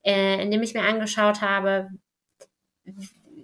[0.02, 1.88] äh, in dem ich mir angeschaut habe,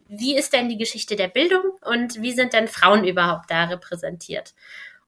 [0.08, 4.52] wie ist denn die Geschichte der Bildung und wie sind denn Frauen überhaupt da repräsentiert?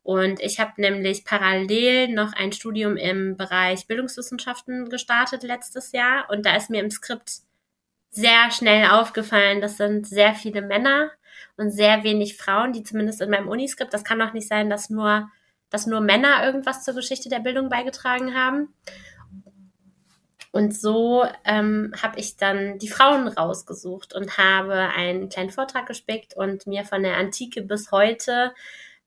[0.02, 6.46] Und ich habe nämlich parallel noch ein Studium im Bereich Bildungswissenschaften gestartet letztes Jahr und
[6.46, 7.42] da ist mir im Skript
[8.12, 11.10] sehr schnell aufgefallen, das sind sehr viele Männer
[11.56, 14.90] und sehr wenig Frauen, die zumindest in meinem Uniskript, das kann doch nicht sein, dass
[14.90, 15.30] nur,
[15.70, 18.74] dass nur Männer irgendwas zur Geschichte der Bildung beigetragen haben.
[20.52, 26.36] Und so ähm, habe ich dann die Frauen rausgesucht und habe einen kleinen Vortrag gespickt
[26.36, 28.52] und mir von der Antike bis heute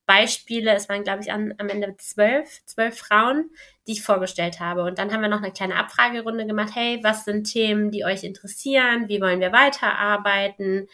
[0.06, 3.50] Beispiele, es waren, glaube ich, an, am Ende zwölf, zwölf Frauen,
[3.88, 4.84] die ich vorgestellt habe.
[4.84, 6.72] Und dann haben wir noch eine kleine Abfragerunde gemacht.
[6.76, 9.08] Hey, was sind Themen, die euch interessieren?
[9.08, 10.88] Wie wollen wir weiterarbeiten?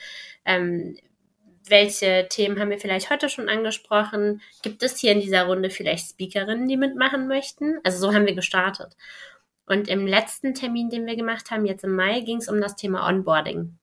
[0.46, 0.98] Ähm,
[1.68, 4.42] welche Themen haben wir vielleicht heute schon angesprochen?
[4.62, 7.80] Gibt es hier in dieser Runde vielleicht Speakerinnen, die mitmachen möchten?
[7.84, 8.96] Also so haben wir gestartet.
[9.66, 12.76] Und im letzten Termin, den wir gemacht haben, jetzt im Mai, ging es um das
[12.76, 13.78] Thema Onboarding.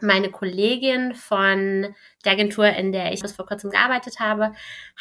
[0.00, 4.52] Meine Kollegin von der Agentur, in der ich bis vor kurzem gearbeitet habe,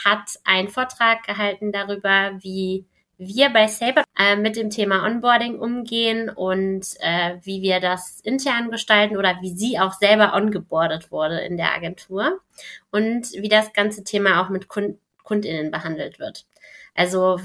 [0.03, 2.85] hat einen Vortrag gehalten darüber, wie
[3.17, 8.69] wir bei Saber äh, mit dem Thema Onboarding umgehen und äh, wie wir das intern
[8.71, 12.41] gestalten oder wie sie auch selber ongeboardet wurde in der Agentur
[12.91, 16.45] und wie das ganze Thema auch mit Kund KundInnen behandelt wird.
[16.95, 17.39] Also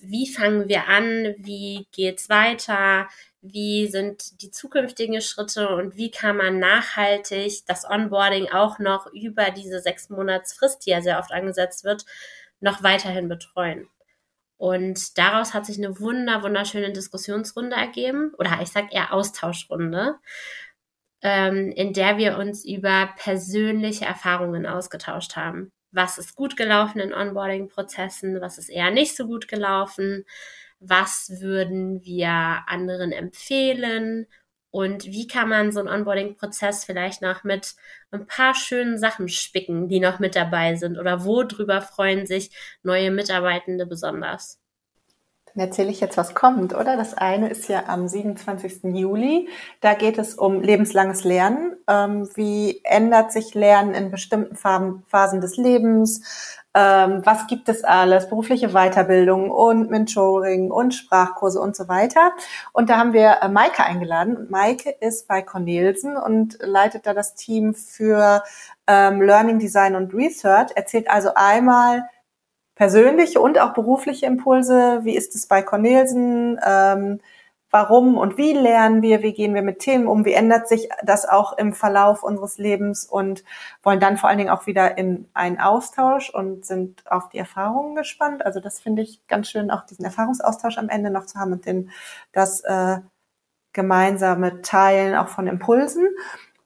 [0.00, 1.34] wie fangen wir an?
[1.38, 3.08] Wie geht's weiter?
[3.42, 9.50] Wie sind die zukünftigen Schritte und wie kann man nachhaltig das Onboarding auch noch über
[9.50, 12.04] diese sechs Monatsfrist, die ja sehr oft angesetzt wird,
[12.60, 13.88] noch weiterhin betreuen?
[14.58, 20.16] Und daraus hat sich eine wunder, wunderschöne Diskussionsrunde ergeben, oder ich sag eher Austauschrunde,
[21.22, 25.72] ähm, in der wir uns über persönliche Erfahrungen ausgetauscht haben.
[25.92, 30.26] Was ist gut gelaufen in Onboarding-Prozessen, was ist eher nicht so gut gelaufen,
[30.80, 32.30] was würden wir
[32.66, 34.26] anderen empfehlen
[34.70, 37.74] und wie kann man so einen Onboarding-Prozess vielleicht noch mit
[38.12, 42.50] ein paar schönen Sachen spicken, die noch mit dabei sind oder worüber freuen sich
[42.82, 44.59] neue Mitarbeitende besonders?
[45.54, 46.96] Dann erzähle ich jetzt, was kommt, oder?
[46.96, 48.94] Das eine ist ja am 27.
[48.94, 49.48] Juli.
[49.80, 51.76] Da geht es um lebenslanges Lernen.
[51.88, 56.22] Ähm, wie ändert sich Lernen in bestimmten Phasen des Lebens?
[56.74, 62.32] ähm, was gibt es alles, berufliche Weiterbildung und Mentoring und Sprachkurse und so weiter.
[62.72, 64.46] Und da haben wir äh, Maike eingeladen.
[64.50, 68.44] Maike ist bei Cornelsen und leitet da das Team für
[68.86, 72.08] ähm, Learning Design und Research, erzählt also einmal
[72.80, 75.00] persönliche und auch berufliche Impulse.
[75.02, 76.58] Wie ist es bei Cornelsen?
[76.66, 77.20] Ähm,
[77.70, 81.28] warum und wie lernen wir, wie gehen wir mit Themen um, wie ändert sich das
[81.28, 83.44] auch im Verlauf unseres Lebens und
[83.82, 87.96] wollen dann vor allen Dingen auch wieder in einen Austausch und sind auf die Erfahrungen
[87.96, 88.46] gespannt.
[88.46, 91.66] Also das finde ich ganz schön, auch diesen Erfahrungsaustausch am Ende noch zu haben und
[91.66, 91.90] den,
[92.32, 92.96] das äh,
[93.74, 96.08] gemeinsame Teilen auch von Impulsen.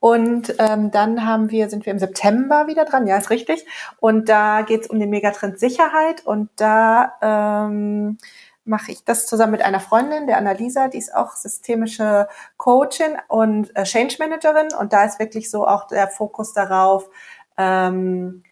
[0.05, 3.64] Und ähm, dann haben wir, sind wir im September wieder dran, ja, ist richtig.
[4.00, 8.18] Und da geht es um den Megatrend Sicherheit und da ähm,
[8.66, 12.28] mache ich das zusammen mit einer Freundin, der Annalisa, die ist auch systemische
[12.59, 14.74] Coachin und äh, Change Managerin.
[14.78, 17.09] Und da ist wirklich so auch der Fokus darauf,
[17.57, 18.42] ähm,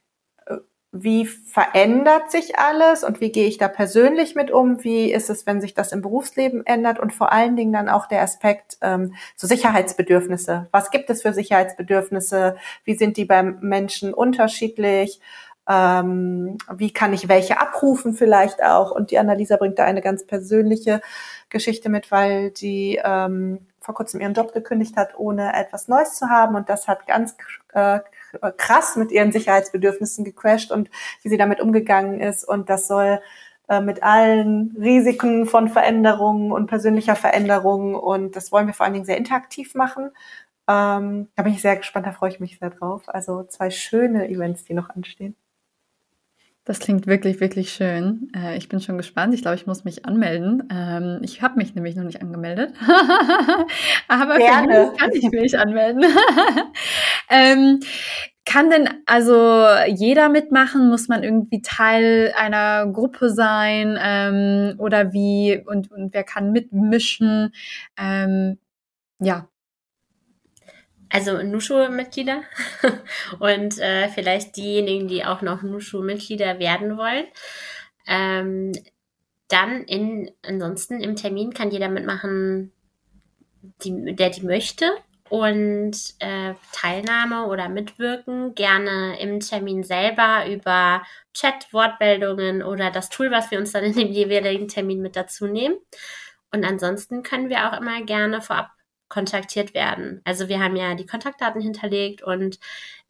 [0.92, 4.84] wie verändert sich alles und wie gehe ich da persönlich mit um?
[4.84, 7.00] Wie ist es, wenn sich das im Berufsleben ändert?
[7.00, 10.68] Und vor allen Dingen dann auch der Aspekt ähm, so Sicherheitsbedürfnisse.
[10.70, 12.56] Was gibt es für Sicherheitsbedürfnisse?
[12.84, 15.20] Wie sind die beim Menschen unterschiedlich?
[15.68, 18.90] ähm, wie kann ich welche abrufen vielleicht auch.
[18.90, 21.00] Und die Annalisa bringt da eine ganz persönliche
[21.50, 26.28] Geschichte mit, weil die ähm, vor kurzem ihren Job gekündigt hat, ohne etwas Neues zu
[26.28, 26.56] haben.
[26.56, 27.36] Und das hat ganz
[27.74, 28.00] äh,
[28.56, 30.90] krass mit ihren Sicherheitsbedürfnissen gecrashed und
[31.22, 32.44] wie sie damit umgegangen ist.
[32.44, 33.20] Und das soll
[33.68, 37.94] äh, mit allen Risiken von Veränderungen und persönlicher Veränderungen.
[37.94, 40.10] Und das wollen wir vor allen Dingen sehr interaktiv machen.
[40.68, 43.02] Ähm, da bin ich sehr gespannt, da freue ich mich sehr drauf.
[43.08, 45.36] Also zwei schöne Events, die noch anstehen.
[46.64, 48.30] Das klingt wirklich, wirklich schön.
[48.36, 49.34] Äh, ich bin schon gespannt.
[49.34, 50.68] Ich glaube, ich muss mich anmelden.
[50.70, 52.72] Ähm, ich habe mich nämlich noch nicht angemeldet.
[54.08, 54.92] Aber Gerne.
[54.96, 56.04] kann ich mich anmelden.
[57.30, 57.80] ähm,
[58.44, 60.88] kann denn also jeder mitmachen?
[60.88, 63.98] Muss man irgendwie Teil einer Gruppe sein?
[64.00, 65.60] Ähm, oder wie?
[65.66, 67.52] Und, und wer kann mitmischen?
[67.98, 68.58] Ähm,
[69.18, 69.48] ja,
[71.12, 72.42] also Nushu-Mitglieder
[73.38, 77.26] und äh, vielleicht diejenigen, die auch noch Nushu-Mitglieder werden wollen.
[78.06, 78.72] Ähm,
[79.48, 82.72] dann in, ansonsten im Termin kann jeder mitmachen,
[83.84, 84.90] die, der die möchte.
[85.28, 91.02] Und äh, Teilnahme oder Mitwirken gerne im Termin selber über
[91.32, 95.46] Chat, Wortmeldungen oder das Tool, was wir uns dann in dem jeweiligen Termin mit dazu
[95.46, 95.76] nehmen.
[96.52, 98.70] Und ansonsten können wir auch immer gerne vorab
[99.12, 100.22] kontaktiert werden.
[100.24, 102.58] Also wir haben ja die Kontaktdaten hinterlegt und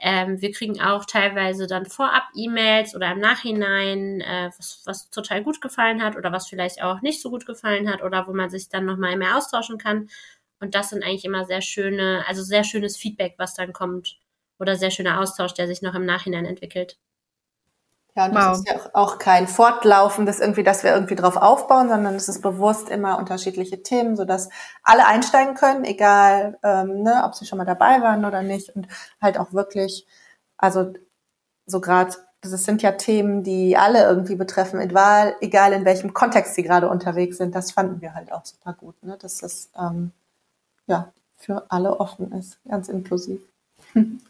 [0.00, 5.44] ähm, wir kriegen auch teilweise dann vorab E-Mails oder im Nachhinein, äh, was, was total
[5.44, 8.50] gut gefallen hat oder was vielleicht auch nicht so gut gefallen hat oder wo man
[8.50, 10.08] sich dann nochmal mehr austauschen kann.
[10.58, 14.18] Und das sind eigentlich immer sehr schöne, also sehr schönes Feedback, was dann kommt
[14.58, 16.98] oder sehr schöner Austausch, der sich noch im Nachhinein entwickelt.
[18.14, 18.40] Ja, und wow.
[18.40, 22.42] das ist ja auch kein fortlaufendes irgendwie, dass wir irgendwie drauf aufbauen, sondern es ist
[22.42, 24.50] bewusst immer unterschiedliche Themen, so dass
[24.82, 28.86] alle einsteigen können, egal, ähm, ne, ob sie schon mal dabei waren oder nicht und
[29.20, 30.06] halt auch wirklich,
[30.58, 30.92] also
[31.64, 36.54] so gerade, das sind ja Themen, die alle irgendwie betreffen, egal, egal in welchem Kontext
[36.54, 37.54] sie gerade unterwegs sind.
[37.54, 40.12] Das fanden wir halt auch super gut, ne, dass das ähm,
[40.86, 43.40] ja für alle offen ist, ganz inklusiv.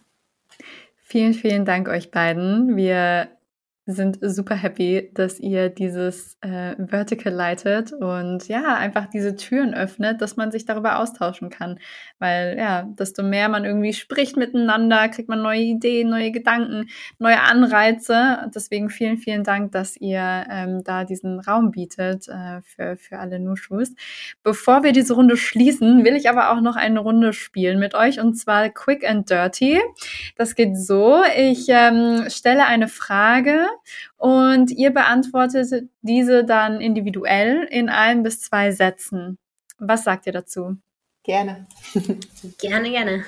[1.05, 2.75] Vielen, vielen Dank euch beiden.
[2.75, 3.29] Wir
[3.85, 10.23] sind super happy, dass ihr dieses äh, Vertical leitet und ja, einfach diese Türen öffnet,
[10.23, 11.81] dass man sich darüber austauschen kann.
[12.21, 17.41] Weil ja, desto mehr man irgendwie spricht miteinander, kriegt man neue Ideen, neue Gedanken, neue
[17.41, 18.51] Anreize.
[18.55, 23.41] Deswegen vielen, vielen Dank, dass ihr ähm, da diesen Raum bietet äh, für, für alle
[23.41, 23.93] Nushus.
[24.45, 28.21] Bevor wir diese Runde schließen, will ich aber auch noch eine Runde spielen mit euch
[28.21, 29.81] und zwar Quick and Dirty.
[30.37, 33.72] Das geht so, ich ähm, stelle eine Frage
[34.17, 39.39] und ihr beantwortet diese dann individuell in ein bis zwei Sätzen.
[39.79, 40.77] Was sagt ihr dazu?
[41.25, 41.67] Gerne.
[42.59, 43.25] gerne, gerne.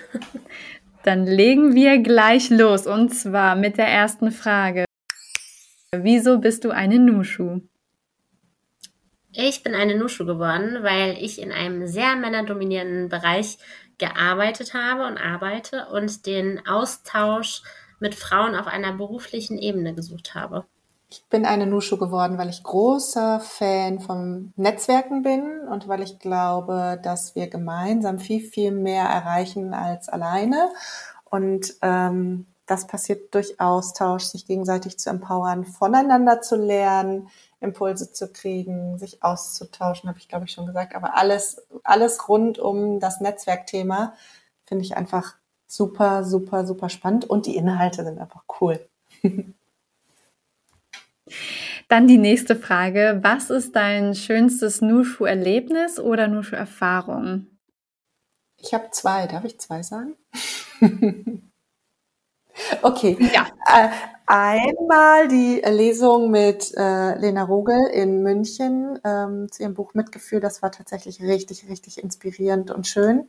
[1.05, 4.85] Dann legen wir gleich los und zwar mit der ersten Frage.
[5.93, 7.61] Wieso bist du eine Nushu?
[9.33, 13.59] Ich bin eine Nushu geworden, weil ich in einem sehr männerdominierenden Bereich
[13.99, 17.63] gearbeitet habe und arbeite und den Austausch
[18.01, 20.65] mit Frauen auf einer beruflichen Ebene gesucht habe.
[21.11, 26.19] Ich bin eine Nushu geworden, weil ich großer Fan vom Netzwerken bin und weil ich
[26.19, 30.71] glaube, dass wir gemeinsam viel, viel mehr erreichen als alleine.
[31.25, 37.29] Und ähm, das passiert durch Austausch, sich gegenseitig zu empowern, voneinander zu lernen,
[37.61, 40.95] Impulse zu kriegen, sich auszutauschen, habe ich glaube ich schon gesagt.
[40.95, 44.15] Aber alles, alles rund um das Netzwerkthema
[44.65, 45.37] finde ich einfach
[45.75, 48.79] super, super, super spannend und die Inhalte sind einfach cool.
[51.89, 53.19] Dann die nächste Frage.
[53.23, 57.47] Was ist dein schönstes Nushu-Erlebnis oder Nushu-Erfahrung?
[58.57, 59.27] Ich habe zwei.
[59.27, 60.15] Darf ich zwei sagen?
[62.83, 63.17] okay.
[63.33, 63.47] Ja.
[63.67, 63.89] Äh,
[64.27, 70.41] einmal die Lesung mit äh, Lena Rogel in München ähm, zu ihrem Buch Mitgefühl.
[70.41, 73.29] Das war tatsächlich richtig, richtig inspirierend und schön.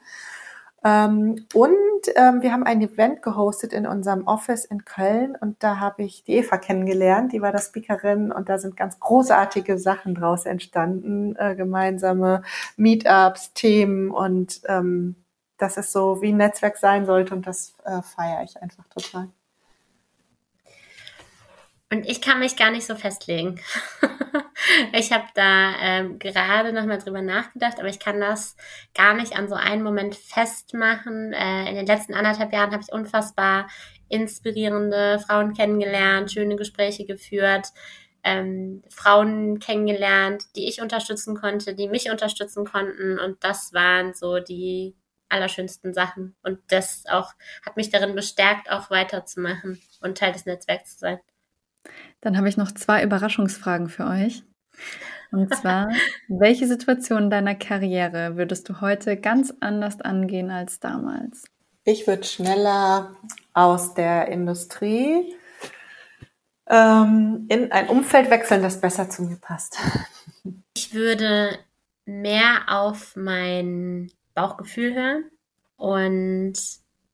[0.86, 1.76] Ähm, und
[2.16, 6.24] ähm, wir haben ein Event gehostet in unserem Office in Köln und da habe ich
[6.24, 11.36] die Eva kennengelernt, die war da Speakerin und da sind ganz großartige Sachen draus entstanden,
[11.38, 12.44] äh, gemeinsame
[12.78, 15.16] Meetups, Themen und ähm,
[15.58, 19.30] das ist so, wie ein Netzwerk sein sollte und das äh, feiere ich einfach total.
[21.92, 23.62] Und ich kann mich gar nicht so festlegen.
[24.94, 28.56] ich habe da ähm, gerade nochmal drüber nachgedacht, aber ich kann das
[28.96, 31.32] gar nicht an so einen Moment festmachen.
[31.34, 33.68] Äh, in den letzten anderthalb Jahren habe ich unfassbar
[34.10, 37.68] inspirierende Frauen kennengelernt, schöne Gespräche geführt,
[38.24, 43.20] ähm, Frauen kennengelernt, die ich unterstützen konnte, die mich unterstützen konnten.
[43.20, 44.96] Und das waren so die
[45.30, 46.36] allerschönsten Sachen.
[46.42, 47.34] Und das auch
[47.64, 51.20] hat mich darin bestärkt, auch weiterzumachen und Teil des Netzwerks zu sein.
[52.26, 54.44] Dann habe ich noch zwei Überraschungsfragen für euch.
[55.32, 55.90] Und zwar,
[56.28, 61.46] welche Situation deiner Karriere würdest du heute ganz anders angehen als damals?
[61.84, 63.16] Ich würde schneller
[63.54, 65.36] aus der Industrie
[66.68, 69.78] ähm, in ein Umfeld wechseln, das besser zu mir passt.
[70.76, 71.60] Ich würde
[72.06, 75.26] mehr auf mein Bauchgefühl hören
[75.78, 76.56] und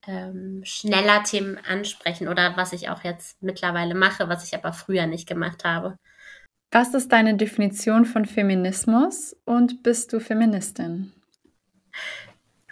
[0.07, 5.07] ähm, schneller Themen ansprechen oder was ich auch jetzt mittlerweile mache, was ich aber früher
[5.07, 5.97] nicht gemacht habe.
[6.71, 11.11] Was ist deine Definition von Feminismus und bist du Feministin?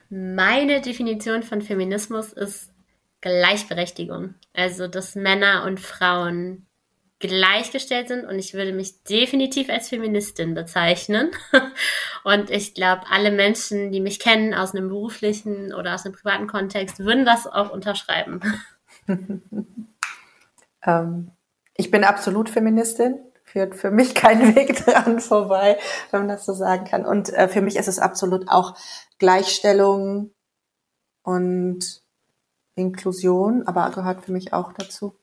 [0.09, 2.73] Meine Definition von Feminismus ist
[3.21, 4.35] Gleichberechtigung.
[4.53, 6.65] Also, dass Männer und Frauen
[7.19, 11.31] gleichgestellt sind und ich würde mich definitiv als Feministin bezeichnen.
[12.23, 16.47] Und ich glaube, alle Menschen, die mich kennen aus einem beruflichen oder aus einem privaten
[16.47, 18.39] Kontext, würden das auch unterschreiben.
[20.83, 21.31] ähm,
[21.75, 23.19] ich bin absolut Feministin.
[23.43, 25.77] Führt für mich kein Weg dran vorbei,
[26.11, 27.05] wenn man das so sagen kann.
[27.05, 28.77] Und äh, für mich ist es absolut auch
[29.17, 30.31] Gleichstellung
[31.23, 32.01] und
[32.75, 35.15] Inklusion, aber gehört für mich auch dazu.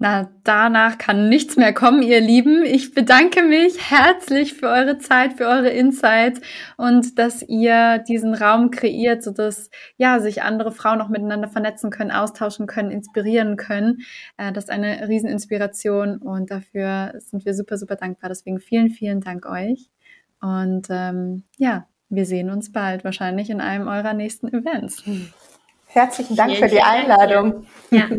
[0.00, 2.64] Na, danach kann nichts mehr kommen, ihr Lieben.
[2.64, 6.40] Ich bedanke mich herzlich für eure Zeit, für eure Insights
[6.76, 12.12] und dass ihr diesen Raum kreiert, sodass ja sich andere Frauen auch miteinander vernetzen können,
[12.12, 14.02] austauschen können, inspirieren können.
[14.36, 18.28] Äh, das ist eine Rieseninspiration und dafür sind wir super, super dankbar.
[18.28, 19.90] Deswegen vielen, vielen Dank euch.
[20.40, 25.02] Und ähm, ja, wir sehen uns bald wahrscheinlich in einem eurer nächsten Events.
[25.86, 27.66] Herzlichen Dank vielen, für die Einladung.
[27.90, 28.08] Ja.